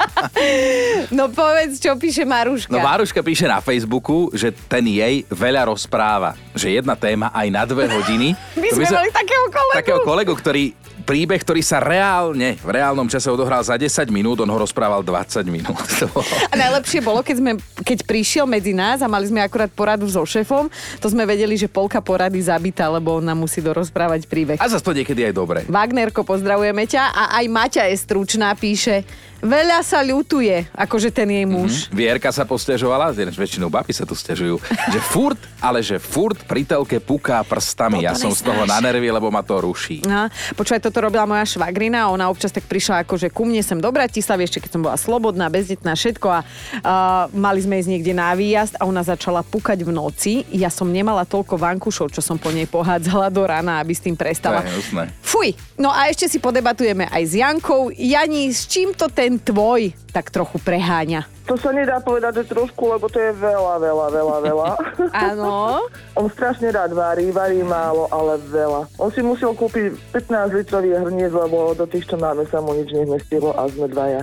no 1.16 1.28
povedz, 1.28 1.76
čo 1.76 1.92
píše 2.00 2.24
Maruška. 2.24 2.72
No 2.72 2.80
Máruška 2.80 3.20
píše 3.20 3.44
na 3.44 3.60
Facebooku, 3.60 4.32
že 4.32 4.48
ten 4.48 4.88
jej 4.88 5.28
veľa 5.28 5.68
rozpráva. 5.68 6.32
Že 6.56 6.80
jedna 6.80 6.96
téma 6.96 7.28
aj 7.36 7.46
na 7.52 7.62
dve 7.68 7.84
hodiny. 7.84 8.32
My 8.62 8.68
sme 8.72 8.86
mali 8.88 9.12
takého 9.12 9.44
kolegu. 9.52 9.76
Takého 9.76 10.00
kolegu, 10.00 10.32
ktorý 10.32 10.64
príbeh, 11.10 11.42
ktorý 11.42 11.58
sa 11.58 11.82
reálne, 11.82 12.54
v 12.62 12.70
reálnom 12.70 13.10
čase 13.10 13.26
odohral 13.26 13.58
za 13.66 13.74
10 13.74 14.06
minút, 14.14 14.38
on 14.38 14.46
ho 14.46 14.58
rozprával 14.62 15.02
20 15.02 15.42
minút. 15.50 15.74
A 16.52 16.54
najlepšie 16.54 17.02
bolo, 17.02 17.18
keď, 17.26 17.36
sme, 17.42 17.52
keď 17.82 18.06
prišiel 18.06 18.46
medzi 18.46 18.70
nás 18.70 19.02
a 19.02 19.10
mali 19.10 19.26
sme 19.26 19.42
akurát 19.42 19.66
poradu 19.74 20.06
so 20.06 20.22
šefom, 20.22 20.70
to 21.02 21.10
sme 21.10 21.26
vedeli, 21.26 21.58
že 21.58 21.66
polka 21.66 21.98
porady 21.98 22.38
zabitá, 22.38 22.86
lebo 22.86 23.18
on 23.18 23.26
nám 23.26 23.42
musí 23.42 23.58
dorozprávať 23.58 24.30
príbeh. 24.30 24.62
A 24.62 24.70
zase 24.70 24.86
to 24.86 24.94
niekedy 24.94 25.26
aj 25.26 25.34
dobre. 25.34 25.58
Wagnerko, 25.66 26.22
pozdravujeme 26.22 26.86
ťa 26.86 27.10
a 27.10 27.22
aj 27.42 27.44
Maťa 27.50 27.84
je 27.90 27.96
stručná, 27.98 28.54
píše, 28.54 29.02
veľa 29.40 29.80
sa 29.80 30.04
ľutuje, 30.04 30.68
akože 30.76 31.08
ten 31.10 31.28
jej 31.32 31.46
muž. 31.48 31.88
Vierka 31.90 32.28
sa 32.30 32.44
posťažovala, 32.44 33.16
ináč 33.16 33.40
väčšinou 33.40 33.72
baby 33.72 33.92
sa 33.96 34.04
tu 34.04 34.12
stiažujú, 34.12 34.60
že 34.92 35.00
furt, 35.00 35.40
ale 35.58 35.80
že 35.80 35.96
furt 35.96 36.38
pri 36.44 36.62
telke 36.62 37.00
puká 37.00 37.40
prstami. 37.42 38.04
Ja 38.04 38.12
som 38.12 38.30
z 38.30 38.44
toho 38.44 38.68
na 38.68 38.78
nervy, 38.78 39.08
lebo 39.08 39.32
ma 39.32 39.40
to 39.40 39.58
ruší. 39.64 40.04
No, 40.04 40.28
počúvaj, 40.54 40.84
toto 40.84 40.99
robila 41.00 41.24
moja 41.24 41.44
švagrina, 41.48 42.12
ona 42.12 42.28
občas 42.28 42.52
tak 42.52 42.68
prišla 42.68 43.08
akože 43.08 43.32
ku 43.32 43.48
mne 43.48 43.64
sem 43.64 43.80
do 43.80 43.88
Bratislavy, 43.88 44.44
ešte 44.46 44.60
keď 44.62 44.70
som 44.76 44.82
bola 44.84 44.96
slobodná, 45.00 45.48
bezdetná, 45.48 45.96
všetko 45.96 46.28
a 46.28 46.40
uh, 46.44 47.26
mali 47.32 47.60
sme 47.64 47.80
ísť 47.80 47.90
niekde 47.90 48.12
na 48.12 48.36
výjazd 48.36 48.76
a 48.76 48.86
ona 48.86 49.00
začala 49.00 49.40
pukať 49.40 49.82
v 49.82 49.90
noci. 49.90 50.32
Ja 50.52 50.68
som 50.68 50.92
nemala 50.92 51.24
toľko 51.24 51.56
vankušov, 51.56 52.12
čo 52.12 52.20
som 52.20 52.36
po 52.36 52.52
nej 52.52 52.68
pohádzala 52.68 53.32
do 53.32 53.42
rána, 53.48 53.80
aby 53.80 53.96
s 53.96 54.04
tým 54.04 54.14
prestala. 54.14 54.60
To 54.60 54.68
je 54.68 54.72
hnusné. 54.76 55.04
Fuj, 55.24 55.48
no 55.80 55.88
a 55.88 56.12
ešte 56.12 56.28
si 56.28 56.38
podebatujeme 56.38 57.08
aj 57.08 57.22
s 57.24 57.32
Jankou. 57.40 57.88
Jani, 57.94 58.52
s 58.52 58.68
čím 58.68 58.92
to 58.92 59.08
ten 59.08 59.40
tvoj 59.40 59.92
tak 60.10 60.28
trochu 60.34 60.58
preháňa? 60.58 61.24
To 61.46 61.58
sa 61.58 61.74
nedá 61.74 61.98
povedať, 61.98 62.42
že 62.42 62.54
trošku, 62.54 62.94
lebo 62.94 63.10
to 63.10 63.18
je 63.18 63.34
veľa, 63.34 63.82
veľa, 63.82 64.06
veľa, 64.14 64.36
veľa. 64.38 64.68
Áno. 65.34 65.82
On 66.14 66.30
strašne 66.30 66.70
rád 66.70 66.94
varí, 66.94 67.30
varí 67.34 67.62
málo, 67.66 68.06
ale 68.10 68.38
veľa. 68.38 68.86
On 68.98 69.10
si 69.10 69.18
musel 69.18 69.50
kúpiť 69.54 69.98
15 70.14 70.54
litrový 70.54 70.89
hrniec, 70.92 71.30
lebo 71.30 71.72
do 71.72 71.84
tých, 71.84 72.04
čo 72.04 72.16
máme, 72.16 72.42
sa 72.46 72.58
mu 72.58 72.72
nič 72.72 72.90
nezmestilo 72.90 73.52
a 73.52 73.66
sme 73.66 73.86
dvaja. 73.86 74.22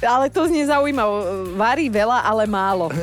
Ale 0.00 0.28
to 0.28 0.46
znie 0.46 0.64
zaujímavé. 0.64 1.18
Varí 1.52 1.86
veľa, 1.86 2.22
ale 2.22 2.44
málo. 2.44 2.88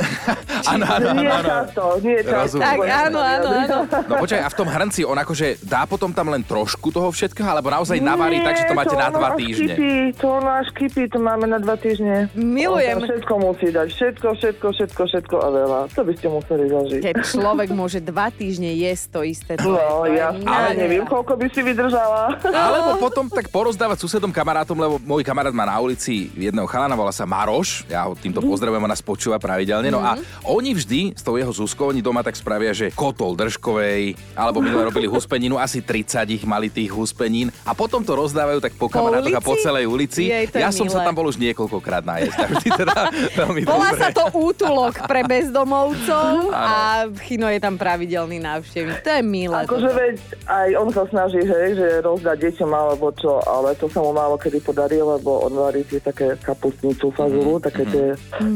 Áno, 0.63 0.87
áno, 0.87 1.11
áno, 1.11 1.19
Nie 1.19 1.27
často, 1.43 1.83
nie 1.99 2.19
často. 2.23 2.55
Tak 2.55 2.79
áno, 2.79 3.19
áno, 3.19 3.49
áno. 3.51 3.77
No 3.83 4.15
počkaj, 4.15 4.41
a 4.41 4.47
v 4.47 4.55
tom 4.55 4.63
hrnci 4.63 5.03
on 5.03 5.19
akože 5.19 5.59
dá 5.59 5.83
potom 5.83 6.15
tam 6.15 6.31
len 6.31 6.39
trošku 6.39 6.87
toho 6.87 7.11
všetkého, 7.11 7.43
alebo 7.43 7.67
naozaj 7.67 7.99
navarí 7.99 8.39
tak, 8.39 8.55
že 8.55 8.65
to 8.65 8.73
máte 8.73 8.95
na 8.95 9.11
ono 9.11 9.19
dva 9.19 9.29
týždne? 9.35 9.75
Kypí, 9.75 9.93
to 10.15 10.39
až 10.39 10.67
kypí, 10.71 11.03
to 11.11 11.19
máme 11.19 11.51
na 11.51 11.59
dva 11.59 11.75
týždne. 11.75 12.31
Milujem. 12.31 12.95
On 12.95 13.03
všetko 13.03 13.33
musí 13.43 13.67
dať, 13.69 13.87
všetko, 13.91 14.27
všetko, 14.33 14.67
všetko, 14.71 15.01
všetko 15.03 15.35
a 15.35 15.47
veľa. 15.51 15.79
To 15.91 16.01
by 16.01 16.13
ste 16.15 16.27
museli 16.31 16.65
zažiť. 16.71 17.01
Keď 17.03 17.15
človek 17.27 17.69
môže 17.75 17.99
dva 17.99 18.31
týždne 18.31 18.71
jesť 18.71 19.05
to 19.11 19.19
isté. 19.27 19.51
To 19.59 19.67
No, 19.67 19.75
je, 19.75 19.83
to 19.83 20.03
je 20.07 20.15
ja 20.15 20.27
ale 20.47 20.69
neviem, 20.79 21.03
koľko 21.03 21.35
by 21.35 21.47
si 21.51 21.59
vydržala. 21.59 22.39
Alebo 22.39 22.92
potom 22.97 23.25
tak 23.27 23.51
porozdávať 23.51 24.01
susedom 24.01 24.31
kamarátom, 24.31 24.77
lebo 24.77 24.95
môj 25.01 25.21
kamarát 25.25 25.53
má 25.53 25.67
na 25.67 25.77
ulici 25.79 26.31
jedného 26.33 26.65
chalana, 26.69 26.95
volá 26.97 27.11
sa 27.11 27.27
Maroš, 27.27 27.85
ja 27.89 28.07
ho 28.07 28.13
týmto 28.15 28.39
pozdravujem, 28.39 28.83
ona 28.83 28.93
nás 28.93 29.01
počúva 29.01 29.41
pravidelne, 29.41 29.89
no 29.89 29.99
a 29.99 30.21
oni 30.45 30.77
vždy 30.77 31.17
s 31.17 31.21
tou 31.25 31.35
jeho 31.35 31.49
Zuzkou, 31.49 31.89
oni 31.89 32.05
doma 32.05 32.21
tak 32.21 32.37
spravia, 32.37 32.71
že 32.71 32.93
kotol 32.93 33.33
držkovej, 33.33 34.13
alebo 34.37 34.61
minule 34.61 34.85
robili 34.93 35.09
huspeninu, 35.09 35.57
asi 35.57 35.81
30 35.81 36.29
ich 36.29 36.43
mali 36.45 36.69
tých 36.69 36.93
huspenín 36.93 37.49
a 37.65 37.73
potom 37.73 38.05
to 38.05 38.13
rozdávajú 38.13 38.61
tak 38.61 38.73
po 38.77 38.85
kamarátoch 38.87 39.33
a 39.33 39.41
po 39.41 39.57
ulici? 39.57 39.65
celej 39.65 39.85
ulici. 39.89 40.23
Jej, 40.29 40.45
ja 40.53 40.69
som 40.69 40.85
sa 40.85 41.01
milé. 41.01 41.07
tam 41.09 41.13
bol 41.17 41.25
už 41.27 41.37
niekoľkokrát 41.41 42.05
vždy 42.53 42.69
teda 42.69 42.97
veľmi 43.39 43.61
Volá 43.65 43.89
dobre. 43.91 44.01
sa 44.01 44.09
to 44.13 44.23
útulok 44.35 44.93
pre 45.09 45.25
bezdomovcov 45.25 46.51
a 46.53 47.07
Chino 47.25 47.47
je 47.49 47.59
tam 47.59 47.75
pravidelný 47.79 48.37
návštevník. 48.43 49.01
To 49.01 49.11
je 49.19 49.23
milé. 49.23 49.57
Akože 49.65 49.89
veď 49.89 50.15
aj 50.45 50.69
on 50.77 50.89
sa 50.91 51.03
snaží, 51.09 51.41
hej, 51.41 51.67
že 51.79 51.87
rozdať 52.03 52.37
deťom 52.51 52.69
alebo 52.83 53.09
čo, 53.13 53.39
ale 53.41 53.73
to 53.73 53.87
sa 53.87 53.99
mu 53.99 54.11
málo 54.11 54.35
kedy 54.35 54.59
podarí, 54.59 54.99
lebo 54.99 55.41
on 55.41 55.53
varí 55.53 55.83
tie 55.83 55.97
také 55.97 56.35
kapustnicu 56.37 57.09
fazulu, 57.09 57.55
Mhm, 57.55 57.63
také 57.63 57.83
tie 57.85 58.05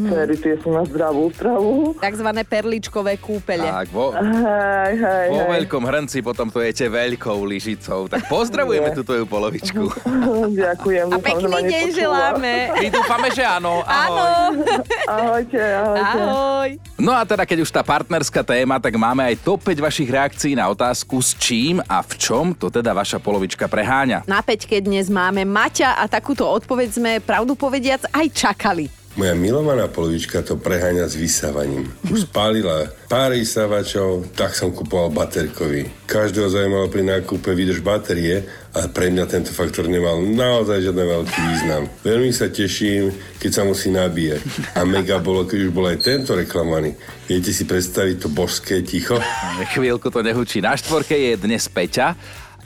céry, 0.05 0.35
tie 0.35 0.55
sú 0.57 0.69
na 0.69 0.83
zdravú 0.83 1.31
stravu. 1.31 1.95
Takzvané 1.97 2.43
perličkové 2.43 3.15
kúpele. 3.17 3.63
Tak, 3.63 3.87
vo, 3.89 4.11
Hej, 4.11 4.93
hej, 4.95 5.27
vo 5.29 5.41
hej. 5.41 5.51
veľkom 5.55 5.83
hrnci 5.83 6.17
potom 6.19 6.47
to 6.47 6.59
jete 6.59 6.85
veľkou 6.85 7.39
lyžicou. 7.43 8.07
Tak 8.07 8.27
pozdravujeme 8.27 8.91
tú 8.91 9.01
tvoju 9.01 9.23
polovičku. 9.23 9.83
Ďakujem. 10.61 11.07
A 11.09 11.17
pekný 11.17 11.61
deň 11.63 11.85
želáme. 11.91 12.53
My 12.73 12.87
dúfame, 12.89 13.27
že 13.31 13.43
áno. 13.43 13.81
Áno. 13.83 14.23
Ahoj. 14.23 14.55
Ahojte, 15.17 15.61
ahojte. 15.61 16.17
Ahoj. 16.17 16.69
No 16.97 17.11
a 17.13 17.21
teda, 17.23 17.43
keď 17.43 17.61
už 17.61 17.69
tá 17.69 17.81
partnerská 17.81 18.41
téma, 18.41 18.77
tak 18.77 18.95
máme 18.95 19.21
aj 19.23 19.39
top 19.39 19.61
5 19.63 19.77
vašich 19.79 20.09
reakcií 20.09 20.53
na 20.53 20.67
otázku, 20.67 21.17
s 21.17 21.37
čím 21.37 21.77
a 21.83 22.01
v 22.01 22.13
čom 22.17 22.45
to 22.51 22.67
teda 22.67 22.91
vaša 22.91 23.17
polovička 23.17 23.67
preháňa. 23.67 24.16
Na 24.25 24.41
peťke 24.41 24.81
dnes 24.81 25.11
máme 25.11 25.45
Maťa 25.45 26.01
a 26.01 26.09
takúto 26.09 26.49
odpoveď 26.49 26.89
sme 26.89 27.11
pravdu 27.21 27.53
povediac 27.53 28.09
aj 28.09 28.25
čakali. 28.33 28.87
Moja 29.17 29.33
milovaná 29.33 29.89
polovička 29.89 30.45
to 30.45 30.61
preháňa 30.61 31.09
s 31.09 31.17
vysávaním. 31.17 31.89
Už 32.05 32.29
spálila 32.29 32.85
pár 33.09 33.33
vysávačov, 33.33 34.29
tak 34.37 34.53
som 34.53 34.69
kupoval 34.69 35.09
baterkový. 35.09 35.89
Každého 36.05 36.45
zaujímalo 36.53 36.85
pri 36.85 37.01
nákupe 37.01 37.49
výdrž 37.49 37.81
batérie, 37.81 38.45
ale 38.77 38.93
pre 38.93 39.09
mňa 39.09 39.25
tento 39.25 39.49
faktor 39.49 39.89
nemal 39.89 40.21
naozaj 40.21 40.85
žiadny 40.85 41.01
veľký 41.01 41.39
význam. 41.49 41.89
Veľmi 42.05 42.29
sa 42.29 42.53
teším, 42.53 43.09
keď 43.41 43.51
sa 43.57 43.65
musí 43.65 43.89
nabíjať. 43.89 44.45
A 44.77 44.85
mega 44.85 45.17
bolo, 45.17 45.49
keď 45.49 45.65
už 45.65 45.71
bol 45.73 45.89
aj 45.89 45.97
tento 45.97 46.37
reklamovaný. 46.37 46.93
Viete 47.25 47.49
si 47.49 47.65
predstaviť 47.65 48.21
to 48.21 48.29
božské 48.29 48.85
ticho? 48.85 49.17
Chvíľku 49.73 50.13
to 50.13 50.21
nehučí. 50.21 50.61
Na 50.61 50.77
štvorke 50.77 51.17
je 51.17 51.41
dnes 51.41 51.65
Peťa. 51.65 52.13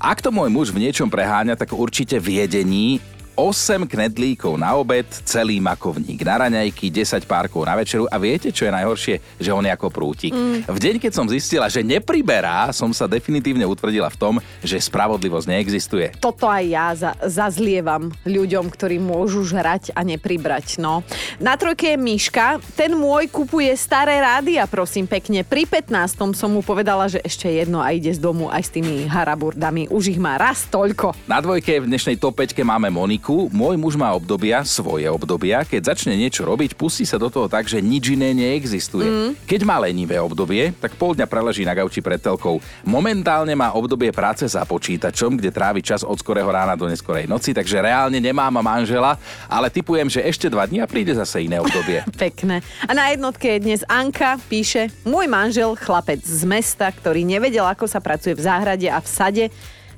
Ak 0.02 0.18
to 0.18 0.34
môj 0.34 0.50
muž 0.50 0.74
v 0.74 0.82
niečom 0.82 1.14
preháňa, 1.14 1.54
tak 1.54 1.78
určite 1.78 2.18
v 2.18 2.42
jedení 2.42 2.98
8 3.34 3.88
knedlíkov 3.88 4.60
na 4.60 4.76
obed, 4.76 5.08
celý 5.24 5.64
makovník 5.64 6.22
na 6.22 6.46
raňajky, 6.46 6.92
10 6.92 7.24
párkov 7.24 7.64
na 7.64 7.80
večeru 7.80 8.06
a 8.12 8.20
viete, 8.20 8.52
čo 8.52 8.68
je 8.68 8.76
najhoršie? 8.76 9.16
Že 9.40 9.52
on 9.56 9.66
je 9.66 9.72
ako 9.72 9.88
prútik. 9.88 10.36
Mm. 10.36 10.68
V 10.68 10.78
deň, 10.78 10.96
keď 11.00 11.12
som 11.16 11.26
zistila, 11.26 11.72
že 11.72 11.80
nepriberá, 11.82 12.70
som 12.76 12.92
sa 12.92 13.08
definitívne 13.08 13.64
utvrdila 13.64 14.12
v 14.12 14.20
tom, 14.20 14.36
že 14.60 14.78
spravodlivosť 14.78 15.48
neexistuje. 15.48 16.08
Toto 16.20 16.46
aj 16.46 16.64
ja 16.68 16.88
za, 16.94 17.12
zazlievam 17.24 18.12
ľuďom, 18.28 18.68
ktorí 18.68 19.00
môžu 19.00 19.48
žrať 19.48 19.96
a 19.96 20.04
nepribrať. 20.04 20.78
No. 20.78 21.02
Na 21.40 21.56
trojke 21.56 21.96
je 21.96 21.98
Miška, 21.98 22.60
ten 22.76 22.94
môj 22.94 23.32
kupuje 23.32 23.72
staré 23.80 24.20
rádia, 24.20 24.68
prosím 24.68 25.08
pekne. 25.08 25.48
Pri 25.48 25.64
15. 25.66 26.36
som 26.36 26.50
mu 26.52 26.62
povedala, 26.62 27.08
že 27.08 27.24
ešte 27.24 27.48
jedno 27.48 27.80
a 27.80 27.96
ide 27.96 28.12
z 28.12 28.20
domu 28.20 28.52
aj 28.52 28.62
s 28.68 28.74
tými 28.76 29.08
haraburdami. 29.08 29.88
Už 29.90 30.14
ich 30.14 30.20
má 30.22 30.36
raz 30.38 30.68
toľko. 30.68 31.16
Na 31.26 31.40
dvojke 31.40 31.80
v 31.82 31.90
dnešnej 31.90 32.20
top 32.20 32.44
5 32.44 32.60
máme 32.62 32.92
Moniku 32.92 33.21
Moniku, 33.22 33.54
môj 33.54 33.78
muž 33.78 33.94
má 34.02 34.10
obdobia, 34.18 34.66
svoje 34.66 35.06
obdobia, 35.06 35.62
keď 35.62 35.94
začne 35.94 36.18
niečo 36.18 36.42
robiť, 36.42 36.74
pustí 36.74 37.06
sa 37.06 37.22
do 37.22 37.30
toho 37.30 37.46
tak, 37.46 37.70
že 37.70 37.78
nič 37.78 38.18
iné 38.18 38.34
neexistuje. 38.34 39.06
Mm. 39.06 39.32
Keď 39.46 39.62
má 39.62 39.78
lenivé 39.78 40.18
obdobie, 40.18 40.74
tak 40.82 40.98
pol 40.98 41.14
dňa 41.14 41.30
preleží 41.30 41.62
na 41.62 41.78
gauči 41.78 42.02
pred 42.02 42.18
telkou. 42.18 42.58
Momentálne 42.82 43.54
má 43.54 43.78
obdobie 43.78 44.10
práce 44.10 44.50
za 44.50 44.66
počítačom, 44.66 45.38
kde 45.38 45.54
trávi 45.54 45.86
čas 45.86 46.02
od 46.02 46.18
skorého 46.18 46.50
rána 46.50 46.74
do 46.74 46.90
neskorej 46.90 47.30
noci, 47.30 47.54
takže 47.54 47.86
reálne 47.86 48.18
nemám 48.18 48.58
manžela, 48.58 49.22
ale 49.46 49.70
typujem, 49.70 50.10
že 50.10 50.26
ešte 50.26 50.50
dva 50.50 50.66
dní 50.66 50.82
a 50.82 50.90
príde 50.90 51.14
zase 51.14 51.46
iné 51.46 51.62
obdobie. 51.62 52.02
Pekné. 52.26 52.66
A 52.90 52.92
na 52.98 53.14
jednotke 53.14 53.54
je 53.54 53.60
dnes 53.62 53.86
Anka, 53.86 54.42
píše, 54.50 54.90
môj 55.06 55.30
manžel, 55.30 55.78
chlapec 55.78 56.26
z 56.26 56.42
mesta, 56.50 56.90
ktorý 56.90 57.22
nevedel, 57.22 57.70
ako 57.70 57.86
sa 57.86 58.02
pracuje 58.02 58.34
v 58.34 58.42
záhrade 58.50 58.90
a 58.90 58.98
v 58.98 59.06
sade, 59.06 59.46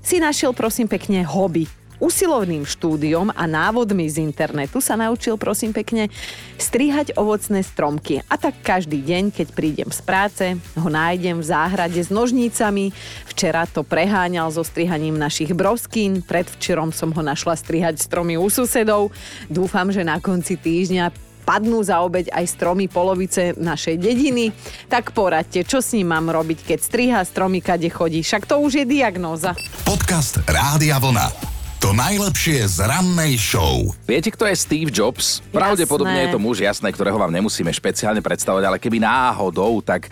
si 0.04 0.20
našiel 0.20 0.52
prosím 0.52 0.92
pekne 0.92 1.24
hobby 1.24 1.72
usilovným 2.04 2.68
štúdiom 2.68 3.32
a 3.32 3.48
návodmi 3.48 4.12
z 4.12 4.20
internetu 4.20 4.84
sa 4.84 5.00
naučil, 5.00 5.40
prosím 5.40 5.72
pekne, 5.72 6.12
strihať 6.60 7.16
ovocné 7.16 7.64
stromky. 7.64 8.20
A 8.28 8.36
tak 8.36 8.60
každý 8.60 9.00
deň, 9.00 9.32
keď 9.32 9.48
prídem 9.56 9.88
z 9.88 10.04
práce, 10.04 10.46
ho 10.76 10.90
nájdem 10.92 11.40
v 11.40 11.48
záhrade 11.48 12.04
s 12.04 12.12
nožnícami. 12.12 12.92
Včera 13.32 13.64
to 13.64 13.88
preháňal 13.88 14.52
so 14.52 14.68
strihaním 14.68 15.16
našich 15.16 15.56
broskín, 15.56 16.20
predvčerom 16.20 16.92
som 16.92 17.16
ho 17.16 17.22
našla 17.24 17.56
strihať 17.56 18.04
stromy 18.04 18.36
u 18.36 18.52
susedov. 18.52 19.16
Dúfam, 19.48 19.88
že 19.88 20.04
na 20.04 20.20
konci 20.20 20.60
týždňa 20.60 21.32
padnú 21.44 21.84
za 21.84 22.00
obeď 22.00 22.32
aj 22.32 22.56
stromy 22.56 22.88
polovice 22.88 23.52
našej 23.60 24.00
dediny. 24.00 24.56
Tak 24.88 25.12
poradte, 25.12 25.68
čo 25.68 25.84
s 25.84 25.92
ním 25.92 26.12
mám 26.12 26.32
robiť, 26.32 26.64
keď 26.64 26.80
striha 26.80 27.20
stromy, 27.28 27.60
kade 27.60 27.92
chodí. 27.92 28.24
Však 28.24 28.48
to 28.48 28.64
už 28.64 28.84
je 28.84 28.86
diagnóza. 28.88 29.52
Podcast 29.84 30.40
Rádia 30.48 30.98
Vlna. 31.04 31.63
To 31.84 31.92
najlepšie 31.92 32.64
z 32.64 32.88
rannej 32.88 33.36
show. 33.36 33.92
Viete, 34.08 34.32
kto 34.32 34.48
je 34.48 34.56
Steve 34.56 34.88
Jobs? 34.88 35.44
Pravdepodobne 35.52 36.16
je 36.16 36.32
to 36.32 36.40
muž, 36.40 36.64
jasné, 36.64 36.88
ktorého 36.96 37.20
vám 37.20 37.36
nemusíme 37.36 37.68
špeciálne 37.76 38.24
predstavovať, 38.24 38.64
ale 38.64 38.80
keby 38.80 39.04
náhodou, 39.04 39.84
tak 39.84 40.08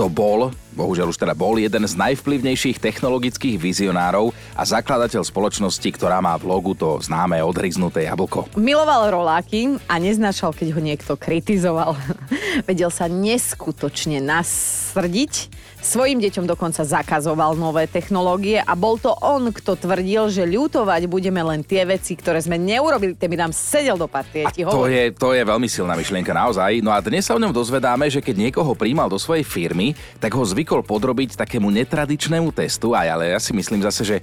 to 0.00 0.08
bol, 0.08 0.48
bohužiaľ 0.80 1.12
už 1.12 1.20
teda 1.20 1.36
bol, 1.36 1.60
jeden 1.60 1.84
z 1.84 1.94
najvplyvnejších 2.00 2.80
technologických 2.80 3.60
vizionárov 3.60 4.32
a 4.56 4.62
zakladateľ 4.64 5.20
spoločnosti, 5.20 5.88
ktorá 5.92 6.24
má 6.24 6.32
v 6.40 6.48
logu 6.48 6.72
to 6.72 6.96
známe 7.04 7.36
odhryznuté 7.44 8.08
jablko. 8.08 8.48
Miloval 8.56 9.12
roláky 9.12 9.76
a 9.84 10.00
neznašal, 10.00 10.56
keď 10.56 10.72
ho 10.72 10.80
niekto 10.80 11.12
kritizoval. 11.20 12.00
Vedel 12.68 12.88
sa 12.88 13.04
neskutočne 13.12 14.24
nasrdiť 14.24 15.52
Svojim 15.80 16.20
deťom 16.20 16.44
dokonca 16.44 16.84
zakazoval 16.84 17.56
nové 17.56 17.88
technológie 17.88 18.60
a 18.60 18.76
bol 18.76 19.00
to 19.00 19.16
on, 19.24 19.48
kto 19.48 19.80
tvrdil, 19.80 20.28
že 20.28 20.44
ľutovať 20.44 21.08
budeme 21.08 21.40
len 21.40 21.64
tie 21.64 21.88
veci, 21.88 22.12
ktoré 22.20 22.36
sme 22.36 22.60
neurobili. 22.60 23.16
Ten 23.16 23.32
by 23.32 23.48
nám 23.48 23.52
sedel 23.56 23.96
do 23.96 24.04
partie. 24.04 24.44
A 24.44 24.52
to 24.52 24.84
je, 24.84 25.08
to 25.16 25.32
je 25.32 25.40
veľmi 25.40 25.64
silná 25.72 25.96
myšlienka, 25.96 26.36
naozaj. 26.36 26.84
No 26.84 26.92
a 26.92 27.00
dnes 27.00 27.24
sa 27.24 27.32
o 27.32 27.40
ňom 27.40 27.56
dozvedáme, 27.56 28.12
že 28.12 28.20
keď 28.20 28.52
niekoho 28.52 28.76
príjmal 28.76 29.08
do 29.08 29.16
svojej 29.16 29.40
firmy, 29.40 29.96
tak 30.20 30.36
ho 30.36 30.44
zvykol 30.44 30.69
podrobiť 30.78 31.34
takému 31.34 31.66
netradičnému 31.74 32.54
testu. 32.54 32.94
Aj, 32.94 33.10
ale 33.10 33.34
ja 33.34 33.42
si 33.42 33.50
myslím 33.50 33.82
zase, 33.82 34.06
že 34.06 34.16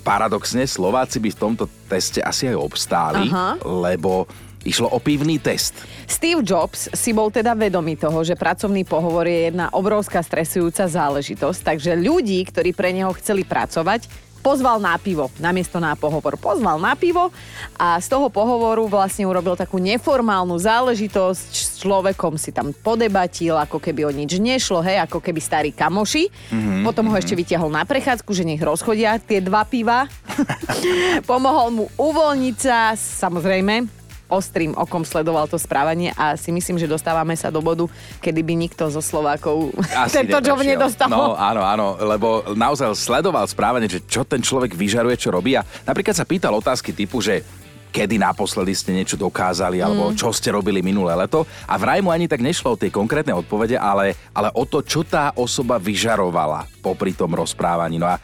paradoxne 0.00 0.64
Slováci 0.64 1.20
by 1.20 1.28
v 1.36 1.40
tomto 1.40 1.64
teste 1.84 2.24
asi 2.24 2.48
aj 2.48 2.56
obstáli, 2.56 3.28
Aha. 3.28 3.60
lebo 3.60 4.24
Išlo 4.64 4.88
o 4.88 4.96
pivný 4.96 5.36
test. 5.36 5.76
Steve 6.08 6.40
Jobs 6.40 6.88
si 6.96 7.12
bol 7.12 7.28
teda 7.28 7.52
vedomý 7.52 8.00
toho, 8.00 8.24
že 8.24 8.32
pracovný 8.32 8.88
pohovor 8.88 9.28
je 9.28 9.52
jedna 9.52 9.68
obrovská 9.76 10.24
stresujúca 10.24 10.88
záležitosť, 10.88 11.60
takže 11.60 12.00
ľudí, 12.00 12.40
ktorí 12.48 12.72
pre 12.72 12.96
neho 12.96 13.12
chceli 13.20 13.44
pracovať, 13.44 14.08
pozval 14.44 14.76
na 14.76 14.92
pivo, 15.00 15.32
namiesto 15.40 15.80
na 15.80 15.96
pohovor. 15.96 16.36
Pozval 16.36 16.76
na 16.76 16.92
pivo 16.92 17.32
a 17.80 17.96
z 17.96 18.12
toho 18.12 18.28
pohovoru 18.28 18.84
vlastne 18.84 19.24
urobil 19.24 19.56
takú 19.56 19.80
neformálnu 19.80 20.52
záležitosť. 20.60 21.48
S 21.48 21.80
človekom 21.80 22.36
si 22.36 22.52
tam 22.52 22.76
podebatil, 22.76 23.56
ako 23.56 23.80
keby 23.80 24.04
o 24.04 24.12
nič 24.12 24.36
nešlo, 24.36 24.84
hej, 24.84 25.00
ako 25.08 25.24
keby 25.24 25.40
starí 25.40 25.70
kamoši. 25.72 26.28
Mm-hmm, 26.28 26.84
Potom 26.84 27.08
ho 27.08 27.16
mm-hmm. 27.16 27.24
ešte 27.24 27.34
vytiahol 27.40 27.72
na 27.72 27.88
prechádzku, 27.88 28.28
že 28.36 28.44
nech 28.44 28.60
rozchodia 28.60 29.16
tie 29.16 29.40
dva 29.40 29.64
piva. 29.64 30.04
Pomohol 31.30 31.68
mu 31.72 31.84
uvoľniť 31.96 32.56
sa, 32.60 32.92
samozrejme, 32.92 34.03
ostrým 34.28 34.72
okom 34.74 35.04
sledoval 35.04 35.46
to 35.46 35.60
správanie 35.60 36.10
a 36.16 36.34
si 36.34 36.50
myslím, 36.50 36.80
že 36.80 36.88
dostávame 36.88 37.36
sa 37.36 37.52
do 37.52 37.60
bodu, 37.60 37.84
kedy 38.24 38.40
by 38.40 38.54
nikto 38.56 38.88
zo 38.88 39.04
Slovákov 39.04 39.72
Asi 39.92 40.14
tento 40.24 40.40
job 40.40 40.60
nedostal. 40.64 41.08
No 41.12 41.36
áno, 41.36 41.62
áno, 41.62 41.86
lebo 42.00 42.42
naozaj 42.56 42.96
sledoval 42.96 43.44
správanie, 43.46 43.88
že 43.88 44.00
čo 44.04 44.24
ten 44.24 44.40
človek 44.40 44.72
vyžaruje, 44.72 45.16
čo 45.20 45.34
robí 45.34 45.54
a 45.54 45.62
napríklad 45.84 46.16
sa 46.16 46.24
pýtal 46.24 46.56
otázky 46.56 46.96
typu, 46.96 47.20
že 47.20 47.44
kedy 47.94 48.18
naposledy 48.18 48.74
ste 48.74 48.90
niečo 48.90 49.14
dokázali, 49.14 49.78
alebo 49.78 50.10
mm. 50.10 50.18
čo 50.18 50.34
ste 50.34 50.50
robili 50.50 50.82
minulé 50.82 51.14
leto. 51.14 51.46
A 51.70 51.78
vraj 51.78 52.02
mu 52.02 52.10
ani 52.10 52.26
tak 52.26 52.42
nešlo 52.42 52.74
o 52.74 52.80
tie 52.80 52.90
konkrétne 52.90 53.30
odpovede, 53.38 53.78
ale, 53.78 54.18
ale 54.34 54.50
o 54.50 54.66
to, 54.66 54.82
čo 54.82 55.06
tá 55.06 55.30
osoba 55.38 55.78
vyžarovala 55.78 56.66
popri 56.82 57.14
tom 57.14 57.30
rozprávaní. 57.30 58.02
No 58.02 58.10
a 58.10 58.18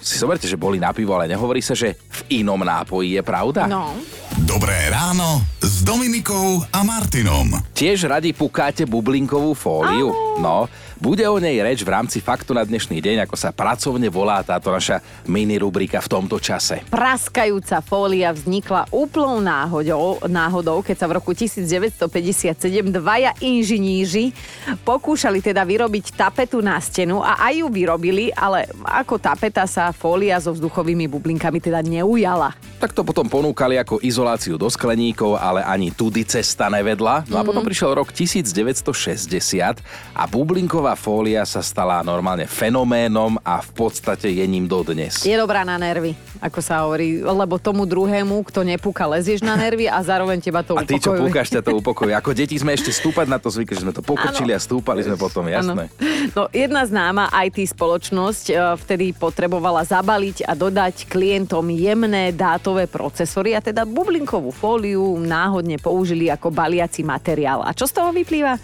si 0.00 0.16
zoberte, 0.16 0.48
že 0.48 0.56
boli 0.56 0.80
na 0.80 0.96
pivo, 0.96 1.12
ale 1.12 1.28
nehovorí 1.28 1.60
sa, 1.60 1.76
že 1.76 1.92
v 1.92 2.40
inom 2.40 2.64
nápoji 2.64 3.20
je 3.20 3.22
pravda. 3.22 3.68
No. 3.68 3.92
Dobré 4.40 4.88
ráno 4.88 5.44
s 5.60 5.84
Dominikou 5.84 6.64
a 6.72 6.80
Martinom. 6.80 7.60
Tiež 7.76 8.08
radi 8.08 8.32
pukáte 8.32 8.88
bublinkovú 8.88 9.52
fóliu? 9.52 10.16
Áno. 10.40 10.40
No, 10.40 10.56
bude 11.00 11.24
o 11.24 11.40
nej 11.40 11.56
reč 11.64 11.80
v 11.80 11.90
rámci 11.96 12.20
faktu 12.20 12.52
na 12.52 12.60
dnešný 12.60 13.00
deň, 13.00 13.24
ako 13.24 13.32
sa 13.32 13.56
pracovne 13.56 14.12
volá 14.12 14.44
táto 14.44 14.68
naša 14.68 15.00
mini 15.24 15.56
rubrika 15.56 15.96
v 16.04 16.08
tomto 16.12 16.36
čase. 16.36 16.84
Praskajúca 16.92 17.80
fólia 17.80 18.28
vznikla 18.36 18.84
úplnou 18.92 19.40
náhodou, 19.40 20.20
náhodou, 20.28 20.84
keď 20.84 20.96
sa 21.00 21.08
v 21.08 21.16
roku 21.16 21.32
1957 21.32 22.52
dvaja 22.92 23.32
inžiníři 23.40 24.36
pokúšali 24.84 25.40
teda 25.40 25.64
vyrobiť 25.64 26.12
tapetu 26.12 26.60
na 26.60 26.76
stenu 26.76 27.24
a 27.24 27.48
aj 27.48 27.64
ju 27.64 27.66
vyrobili, 27.72 28.28
ale 28.36 28.68
ako 28.84 29.16
tapeta 29.16 29.64
sa 29.64 29.96
fólia 29.96 30.36
so 30.36 30.52
vzduchovými 30.52 31.08
bublinkami 31.08 31.64
teda 31.64 31.80
neujala. 31.80 32.52
Tak 32.76 32.92
to 32.92 33.00
potom 33.08 33.24
ponúkali 33.24 33.80
ako 33.80 34.04
izoláciu 34.04 34.60
do 34.60 34.68
skleníkov, 34.68 35.40
ale 35.40 35.64
ani 35.64 35.88
tudy 35.96 36.28
cesta 36.28 36.68
nevedla. 36.68 37.24
No 37.24 37.40
a 37.40 37.42
potom 37.44 37.64
mhm. 37.64 37.68
prišiel 37.72 37.96
rok 37.96 38.12
1960 38.12 39.80
a 40.12 40.22
bublinková 40.28 40.89
Nová 40.90 41.06
fólia 41.06 41.46
sa 41.46 41.62
stala 41.62 42.02
normálne 42.02 42.50
fenoménom 42.50 43.38
a 43.46 43.62
v 43.62 43.70
podstate 43.78 44.26
je 44.26 44.42
ním 44.42 44.66
dodnes. 44.66 45.22
Je 45.22 45.38
dobrá 45.38 45.62
na 45.62 45.78
nervy, 45.78 46.18
ako 46.42 46.58
sa 46.58 46.82
hovorí, 46.82 47.22
lebo 47.22 47.62
tomu 47.62 47.86
druhému, 47.86 48.42
kto 48.50 48.66
nepúka, 48.66 49.06
lezieš 49.06 49.38
na 49.46 49.54
nervy 49.54 49.86
a 49.86 50.02
zároveň 50.02 50.42
teba 50.42 50.66
to 50.66 50.74
upokojuje. 50.74 50.90
A 50.90 50.90
ty, 50.90 50.98
čo 50.98 51.14
púkaš, 51.14 51.46
ťa 51.54 51.62
to 51.62 51.78
upokojuje. 51.78 52.10
Ako 52.18 52.34
deti 52.34 52.58
sme 52.58 52.74
ešte 52.74 52.90
stúpať 52.90 53.30
na 53.30 53.38
to 53.38 53.54
zvykli, 53.54 53.78
že 53.78 53.86
sme 53.86 53.94
to 53.94 54.02
pokočili 54.02 54.50
ano. 54.50 54.58
a 54.58 54.66
stúpali 54.66 55.06
sme 55.06 55.14
potom, 55.14 55.46
jasné. 55.46 55.86
Ano. 55.86 56.10
No, 56.34 56.42
jedna 56.50 56.82
známa 56.82 57.30
IT 57.46 57.62
spoločnosť 57.70 58.44
e, 58.50 58.54
vtedy 58.82 59.14
potrebovala 59.14 59.86
zabaliť 59.86 60.42
a 60.42 60.58
dodať 60.58 61.06
klientom 61.06 61.70
jemné 61.70 62.34
dátové 62.34 62.90
procesory 62.90 63.54
a 63.54 63.62
teda 63.62 63.86
bublinkovú 63.86 64.50
fóliu 64.50 65.22
náhodne 65.22 65.78
použili 65.78 66.26
ako 66.34 66.50
baliaci 66.50 67.06
materiál. 67.06 67.62
A 67.62 67.70
čo 67.70 67.86
z 67.86 67.94
toho 67.94 68.10
vyplýva? 68.10 68.58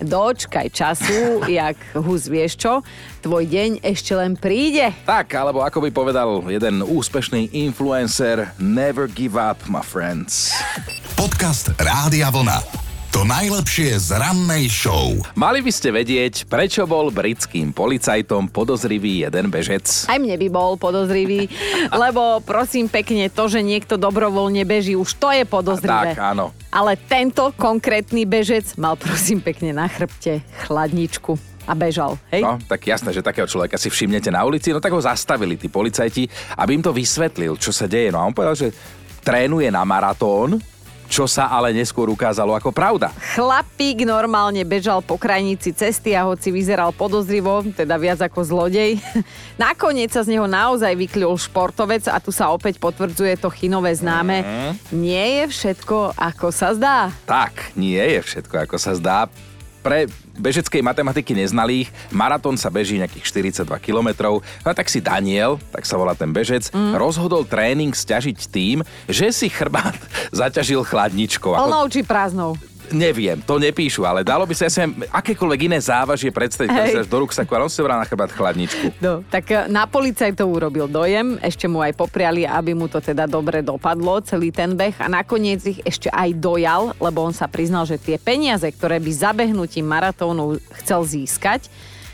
Dočkaj 0.00 0.68
času, 0.72 1.44
jak 1.50 1.76
hus 1.92 2.30
vieš 2.30 2.56
čo, 2.56 2.72
tvoj 3.20 3.44
deň 3.44 3.84
ešte 3.84 4.12
len 4.16 4.38
príde. 4.38 4.94
Tak, 5.04 5.34
alebo 5.36 5.60
ako 5.60 5.84
by 5.84 5.90
povedal 5.92 6.28
jeden 6.48 6.80
úspešný 6.80 7.52
influencer, 7.52 8.52
never 8.56 9.10
give 9.10 9.36
up, 9.36 9.60
my 9.68 9.84
friends. 9.84 10.54
Podcast 11.18 11.74
Rádia 11.76 12.32
Vlna. 12.32 12.81
To 13.12 13.28
najlepšie 13.28 14.00
z 14.00 14.16
rannej 14.16 14.72
show. 14.72 15.12
Mali 15.36 15.60
by 15.60 15.68
ste 15.68 15.92
vedieť, 15.92 16.48
prečo 16.48 16.88
bol 16.88 17.12
britským 17.12 17.68
policajtom 17.76 18.48
podozrivý 18.48 19.28
jeden 19.28 19.52
bežec. 19.52 20.08
Aj 20.08 20.16
mne 20.16 20.32
by 20.40 20.48
bol 20.48 20.80
podozrivý, 20.80 21.44
lebo 22.08 22.40
prosím 22.40 22.88
pekne, 22.88 23.28
to, 23.28 23.52
že 23.52 23.60
niekto 23.60 24.00
dobrovoľne 24.00 24.64
beží, 24.64 24.96
už 24.96 25.20
to 25.20 25.28
je 25.28 25.44
podozrivé. 25.44 26.16
Tak, 26.16 26.24
áno. 26.24 26.56
Ale 26.72 26.96
tento 26.96 27.52
konkrétny 27.52 28.24
bežec 28.24 28.80
mal 28.80 28.96
prosím 28.96 29.44
pekne 29.44 29.76
na 29.76 29.92
chrbte 29.92 30.40
chladničku 30.64 31.36
a 31.68 31.76
bežal, 31.76 32.16
hej? 32.32 32.40
No, 32.40 32.56
tak 32.64 32.88
jasné, 32.88 33.12
že 33.12 33.20
takého 33.20 33.44
človeka 33.44 33.76
si 33.76 33.92
všimnete 33.92 34.32
na 34.32 34.40
ulici, 34.40 34.72
no 34.72 34.80
tak 34.80 34.96
ho 34.96 35.04
zastavili 35.04 35.60
tí 35.60 35.68
policajti, 35.68 36.56
aby 36.56 36.80
im 36.80 36.82
to 36.82 36.96
vysvetlil, 36.96 37.60
čo 37.60 37.76
sa 37.76 37.84
deje. 37.84 38.08
No 38.08 38.24
a 38.24 38.26
on 38.26 38.32
povedal, 38.32 38.56
že 38.56 38.72
trénuje 39.20 39.68
na 39.68 39.84
maratón, 39.84 40.71
čo 41.12 41.28
sa 41.28 41.52
ale 41.52 41.76
neskôr 41.76 42.08
ukázalo 42.08 42.56
ako 42.56 42.72
pravda. 42.72 43.12
Chlapík 43.36 44.08
normálne 44.08 44.64
bežal 44.64 45.04
po 45.04 45.20
krajnici 45.20 45.76
cesty 45.76 46.16
a 46.16 46.24
hoci 46.24 46.48
vyzeral 46.48 46.88
podozrivo, 46.96 47.60
teda 47.76 48.00
viac 48.00 48.24
ako 48.24 48.40
zlodej, 48.40 48.96
nakoniec 49.60 50.08
sa 50.08 50.24
z 50.24 50.32
neho 50.32 50.48
naozaj 50.48 50.96
vykľul 50.96 51.36
športovec 51.36 52.08
a 52.08 52.16
tu 52.16 52.32
sa 52.32 52.48
opäť 52.48 52.80
potvrdzuje 52.80 53.36
to 53.36 53.52
chinové 53.52 53.92
známe. 53.92 54.40
Mhm. 54.40 54.72
Nie 54.96 55.44
je 55.44 55.52
všetko, 55.52 56.16
ako 56.16 56.48
sa 56.48 56.72
zdá. 56.72 57.12
Tak, 57.28 57.76
nie 57.76 58.00
je 58.00 58.24
všetko, 58.24 58.64
ako 58.64 58.76
sa 58.80 58.96
zdá. 58.96 59.28
Pre 59.82 60.06
bežeckej 60.38 60.80
matematiky 60.80 61.34
neznalých 61.36 61.90
maratón 62.14 62.56
sa 62.56 62.70
beží 62.70 62.96
nejakých 62.96 63.52
42 63.52 63.68
kilometrov. 63.82 64.40
No 64.40 64.68
a 64.70 64.74
tak 64.74 64.88
si 64.88 65.02
Daniel, 65.02 65.58
tak 65.74 65.84
sa 65.84 65.98
volá 65.98 66.16
ten 66.16 66.30
bežec, 66.30 66.70
mm. 66.72 66.96
rozhodol 66.96 67.44
tréning 67.44 67.92
stiažiť 67.92 68.38
tým, 68.48 68.86
že 69.10 69.34
si 69.34 69.50
chrbát 69.52 69.98
zaťažil 70.40 70.86
chladničkou. 70.86 71.52
Plnou 71.52 71.90
či 71.90 72.00
prázdnou? 72.06 72.56
Neviem, 72.92 73.40
to 73.40 73.56
nepíšu, 73.56 74.04
ale 74.04 74.20
dalo 74.22 74.44
by 74.44 74.54
sa 74.54 74.68
si 74.68 74.84
akékoľvek 75.08 75.60
iné 75.72 75.78
závažie 75.80 76.28
predstaviť, 76.28 76.68
ktoré 76.68 76.88
sa 76.92 77.02
do 77.08 77.18
ruksaku, 77.24 77.50
ale 77.56 77.64
on 77.66 77.72
si 77.72 77.80
bral 77.80 77.98
na 77.98 78.06
chrbát 78.06 78.30
chladničku. 78.30 79.00
No, 79.00 79.24
tak 79.26 79.48
e, 79.48 79.66
na 79.72 79.88
policajtov 79.88 80.46
urobil 80.46 80.86
dojem, 80.86 81.40
ešte 81.40 81.66
mu 81.66 81.80
aj 81.80 81.96
popriali, 81.96 82.44
aby 82.44 82.76
mu 82.76 82.86
to 82.86 83.00
teda 83.00 83.24
dobre 83.24 83.64
dopadlo, 83.64 84.20
celý 84.20 84.52
ten 84.52 84.76
beh 84.76 85.00
a 85.00 85.08
nakoniec 85.08 85.64
ich 85.64 85.80
ešte 85.82 86.12
aj 86.12 86.36
dojal, 86.36 86.92
lebo 87.00 87.24
on 87.24 87.34
sa 87.34 87.48
priznal, 87.48 87.88
že 87.88 87.96
tie 87.96 88.20
peniaze, 88.20 88.68
ktoré 88.68 89.00
by 89.00 89.10
zabehnutím 89.10 89.88
maratónu 89.88 90.60
chcel 90.84 91.02
získať, 91.08 91.72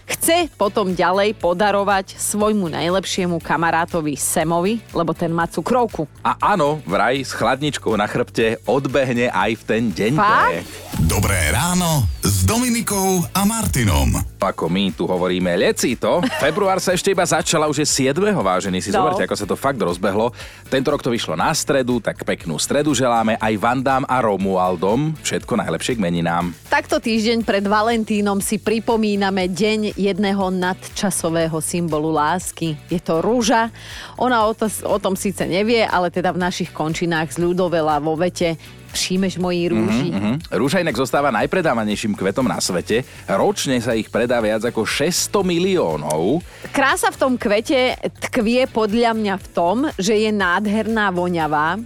chce 0.09 0.49
potom 0.57 0.97
ďalej 0.97 1.37
podarovať 1.37 2.17
svojmu 2.17 2.73
najlepšiemu 2.73 3.37
kamarátovi 3.39 4.17
Semovi, 4.17 4.81
lebo 4.91 5.13
ten 5.13 5.29
má 5.29 5.45
cukrovku. 5.45 6.09
A 6.25 6.57
áno, 6.57 6.81
vraj 6.85 7.21
s 7.21 7.37
chladničkou 7.37 7.93
na 7.95 8.09
chrbte 8.09 8.57
odbehne 8.65 9.29
aj 9.29 9.51
v 9.61 9.63
ten 9.69 9.83
deň. 9.93 10.13
Fakt? 10.17 10.65
Dobré 11.05 11.53
ráno 11.53 12.09
s 12.25 12.43
Dominikou 12.43 13.23
a 13.31 13.45
Martinom. 13.45 14.17
Ako 14.39 14.71
my 14.71 14.95
tu 14.95 15.05
hovoríme, 15.05 15.59
leci 15.59 15.99
to. 15.99 16.23
Február 16.39 16.79
sa 16.79 16.95
ešte 16.95 17.11
iba 17.11 17.27
začala, 17.27 17.67
už 17.67 17.83
je 17.83 17.89
7. 18.07 18.15
vážený. 18.39 18.79
Si 18.79 18.89
No. 18.89 19.03
zoberte, 19.03 19.27
ako 19.27 19.35
sa 19.35 19.45
to 19.45 19.59
fakt 19.59 19.79
rozbehlo. 19.79 20.31
Tento 20.67 20.89
rok 20.89 21.03
to 21.03 21.11
vyšlo 21.11 21.35
na 21.35 21.51
stredu, 21.51 21.99
tak 21.99 22.23
peknú 22.23 22.55
stredu 22.57 22.95
želáme 22.95 23.35
aj 23.37 23.55
Vandám 23.59 24.07
a 24.07 24.23
Romualdom. 24.23 25.13
Všetko 25.21 25.59
najlepšie 25.59 25.99
k 25.99 26.03
meninám. 26.03 26.55
Takto 26.71 27.03
týždeň 27.03 27.43
pred 27.43 27.67
Valentínom 27.67 28.39
si 28.39 28.63
pripomíname 28.63 29.51
deň 29.51 29.98
jedného 29.99 30.55
nadčasového 30.55 31.59
symbolu 31.59 32.15
lásky. 32.15 32.79
Je 32.87 33.03
to 33.03 33.19
rúža. 33.19 33.75
Ona 34.23 34.47
o, 34.47 34.55
to, 34.55 34.71
o 34.87 34.97
tom 35.03 35.19
síce 35.19 35.43
nevie, 35.43 35.83
ale 35.83 36.15
teda 36.15 36.31
v 36.31 36.39
našich 36.39 36.71
končinách 36.71 37.35
zľudovela 37.35 37.99
vo 37.99 38.15
vete 38.15 38.55
Všímeš 38.89 39.37
moji 39.37 39.69
rúži. 39.69 40.09
Mhm. 40.09 40.49
Rúža 40.49 40.81
inak 40.81 40.97
zostáva 40.97 41.29
najpredávanejším 41.29 42.17
kvetom 42.17 42.49
na 42.49 42.57
svete. 42.57 43.05
Ročne 43.29 43.77
sa 43.85 43.93
ich 43.93 44.09
predá 44.09 44.41
viac 44.41 44.65
ako 44.65 44.89
600 44.89 45.45
miliónov. 45.45 46.41
Krása 46.73 47.13
v 47.13 47.21
tom 47.21 47.33
kvete 47.37 48.01
tkvie 48.01 48.65
podľa 48.65 49.13
mňa 49.13 49.35
v 49.37 49.47
tom, 49.53 49.77
že 50.01 50.17
je 50.17 50.33
nádherná 50.33 51.13
voňavá, 51.13 51.77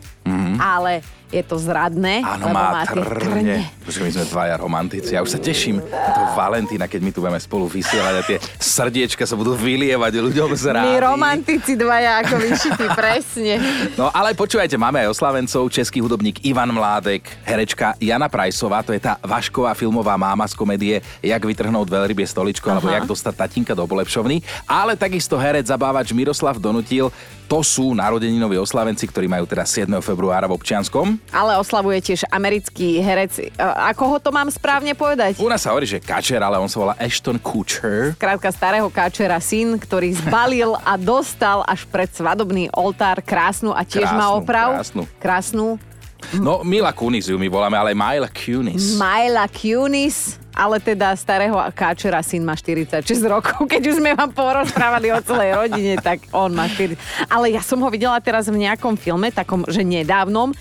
ale 0.63 1.03
je 1.33 1.43
to 1.43 1.57
zradné. 1.57 2.21
Áno, 2.21 2.53
má 2.53 2.85
má 2.85 2.85
trne. 2.85 3.65
Počkaj, 3.83 4.05
my 4.05 4.13
sme 4.13 4.27
dvaja 4.29 4.55
romantici. 4.61 5.17
Ja 5.17 5.25
už 5.25 5.33
sa 5.33 5.41
teším 5.41 5.81
na 5.81 6.11
toho 6.13 6.29
Valentína, 6.37 6.85
keď 6.87 7.01
my 7.01 7.11
tu 7.11 7.19
budeme 7.25 7.41
spolu 7.41 7.65
vysielať 7.67 8.15
a 8.15 8.23
tie 8.23 8.37
srdiečka 8.61 9.25
sa 9.25 9.35
budú 9.35 9.57
vylievať 9.57 10.13
ľuďom 10.21 10.53
z 10.53 10.65
rády. 10.77 10.93
My 10.93 11.01
romantici 11.01 11.73
dvaja 11.75 12.21
ako 12.21 12.37
vyšití, 12.37 12.87
presne. 13.01 13.59
No 13.97 14.13
ale 14.13 14.37
počúvajte, 14.37 14.77
máme 14.77 15.01
aj 15.03 15.17
oslavencov, 15.17 15.73
český 15.73 16.05
hudobník 16.05 16.45
Ivan 16.45 16.69
Mládek, 16.69 17.25
herečka 17.49 17.97
Jana 17.97 18.29
Prajsová, 18.29 18.85
to 18.85 18.93
je 18.93 19.01
tá 19.01 19.17
Vašková 19.25 19.73
filmová 19.73 20.21
máma 20.21 20.45
z 20.45 20.55
komédie 20.55 21.01
Jak 21.25 21.43
vytrhnúť 21.49 21.89
veľrybie 21.89 22.29
stoličko, 22.29 22.69
alebo 22.69 22.93
Jak 22.93 23.09
dostať 23.09 23.35
tatinka 23.35 23.73
do 23.73 23.89
polepšovny, 23.89 24.45
ale 24.69 25.01
takisto 25.01 25.41
herec 25.41 25.65
zabávač 25.65 26.13
Miroslav 26.13 26.61
Donutil, 26.61 27.09
to 27.53 27.61
sú 27.61 27.93
narodeninoví 27.93 28.57
oslavenci, 28.57 29.05
ktorí 29.05 29.29
majú 29.29 29.45
teda 29.45 29.69
7. 29.69 29.85
februára 30.01 30.49
v 30.49 30.57
Občianskom. 30.57 31.21
Ale 31.37 31.61
oslavuje 31.61 32.01
tiež 32.01 32.25
americký 32.33 32.97
herec. 33.05 33.53
A 33.61 33.93
ako 33.93 34.17
ho 34.17 34.17
to 34.17 34.33
mám 34.33 34.49
správne 34.49 34.97
povedať? 34.97 35.37
U 35.37 35.53
nás 35.53 35.61
sa 35.61 35.77
hovorí, 35.77 35.85
že 35.85 36.01
Kačer, 36.01 36.41
ale 36.41 36.57
on 36.57 36.73
sa 36.73 36.81
volá 36.81 36.95
Ashton 36.97 37.37
Kutcher. 37.37 38.17
Krátka 38.17 38.49
starého 38.49 38.89
káčera 38.89 39.37
syn, 39.37 39.77
ktorý 39.77 40.17
zbalil 40.17 40.81
a 40.81 40.97
dostal 40.97 41.61
až 41.69 41.85
pred 41.93 42.09
svadobný 42.09 42.73
oltár 42.73 43.21
krásnu 43.21 43.77
a 43.77 43.85
tiež 43.85 44.09
má 44.09 44.33
Krásnu, 44.33 44.41
oprav. 44.41 44.69
krásnu. 44.73 45.03
Krásnu. 45.21 45.67
No, 46.41 46.65
Mila 46.65 46.97
Kunis 46.97 47.29
ju 47.29 47.37
my 47.37 47.53
voláme, 47.53 47.77
ale 47.77 47.93
Myla 47.93 48.33
Kunis. 48.33 48.97
Myla 48.97 49.45
Kunis, 49.53 50.41
ale 50.53 50.77
teda 50.79 51.17
starého 51.17 51.57
káčera 51.73 52.21
syn 52.21 52.45
má 52.45 52.53
46 52.57 53.05
rokov. 53.25 53.65
Keď 53.73 53.83
už 53.89 53.95
sme 54.01 54.13
vám 54.13 54.31
porozprávali 54.33 55.09
o 55.13 55.21
celej 55.25 55.57
rodine, 55.57 55.97
tak 55.99 56.29
on 56.33 56.53
má 56.53 56.69
40. 56.69 56.97
Ale 57.29 57.53
ja 57.53 57.65
som 57.65 57.81
ho 57.81 57.89
videla 57.89 58.21
teraz 58.21 58.53
v 58.53 58.61
nejakom 58.61 58.97
filme, 59.01 59.33
takom, 59.33 59.65
že 59.67 59.81
nedávnom, 59.81 60.53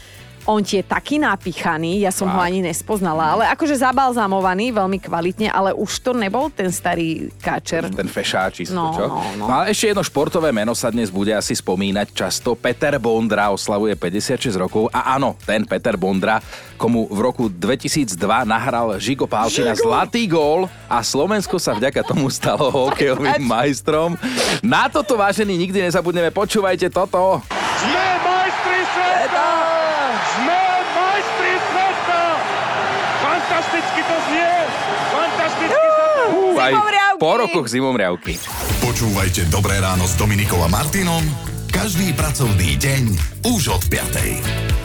on 0.43 0.59
ti 0.59 0.77
je 0.77 0.83
taký 0.83 1.17
napíchaný, 1.17 1.99
ja 1.99 2.09
som 2.09 2.25
ho 2.25 2.35
Fakt? 2.35 2.47
ani 2.47 2.59
nespoznala, 2.61 3.23
ale 3.31 3.43
akože 3.47 3.75
zabalzamovaný 3.75 4.71
veľmi 4.71 4.97
kvalitne, 4.97 5.47
ale 5.47 5.71
už 5.71 5.91
to 5.99 6.11
nebol 6.11 6.47
ten 6.47 6.67
starý 6.67 7.29
káčer. 7.37 7.87
ten 7.87 8.05
fešáčisko, 8.05 8.71
No, 8.71 8.91
čo? 8.91 9.05
no, 9.05 9.19
no. 9.35 9.45
no 9.45 9.53
ale 9.53 9.69
ešte 9.69 9.89
jedno 9.89 10.01
športové 10.01 10.49
meno 10.49 10.71
sa 10.71 10.87
dnes 10.87 11.07
bude 11.07 11.31
asi 11.31 11.51
spomínať 11.51 12.07
často. 12.11 12.53
Peter 12.53 12.97
Bondra 12.97 13.49
oslavuje 13.49 13.93
56 13.93 14.37
rokov 14.55 14.87
a 14.89 15.13
áno, 15.13 15.37
ten 15.39 15.63
Peter 15.63 15.93
Bondra, 15.93 16.39
komu 16.75 17.05
v 17.05 17.19
roku 17.19 17.45
2002 17.45 18.15
nahral 18.43 18.95
Žigo 18.95 19.25
Pálčina 19.25 19.73
zlatý 19.73 20.25
gól 20.25 20.65
a 20.85 21.01
Slovensko 21.01 21.55
sa 21.55 21.71
vďaka 21.71 22.01
tomu 22.03 22.27
stalo 22.27 22.67
hokejovým 22.87 23.41
majstrom. 23.41 24.17
Na 24.59 24.87
toto, 24.87 25.13
vážení, 25.13 25.55
nikdy 25.55 25.81
nezabudneme. 25.83 26.29
Počúvajte 26.29 26.87
toto. 26.87 27.41
Sme 27.77 28.07
majstri 28.19 28.79
sveta! 28.87 29.47
Sme 30.31 30.61
majstri 30.91 31.53
sveta! 31.63 32.21
Fantasticky 33.19 34.01
to 34.01 34.15
znie! 34.27 34.53
Fantasticky 35.09 35.75
sa 35.87 36.05
to... 36.15 36.50
Aj 36.61 36.73
po 37.17 37.41
rokoch 37.41 37.65
zimomriavky. 37.65 38.37
Počúvajte 38.85 39.49
Dobré 39.49 39.81
ráno 39.81 40.05
s 40.05 40.13
Dominikou 40.13 40.61
a 40.61 40.69
Martinom 40.69 41.25
každý 41.71 42.13
pracovný 42.13 42.77
deň 42.77 43.03
už 43.49 43.73
od 43.73 43.83
5. 43.89 44.71
Radio 44.71 44.80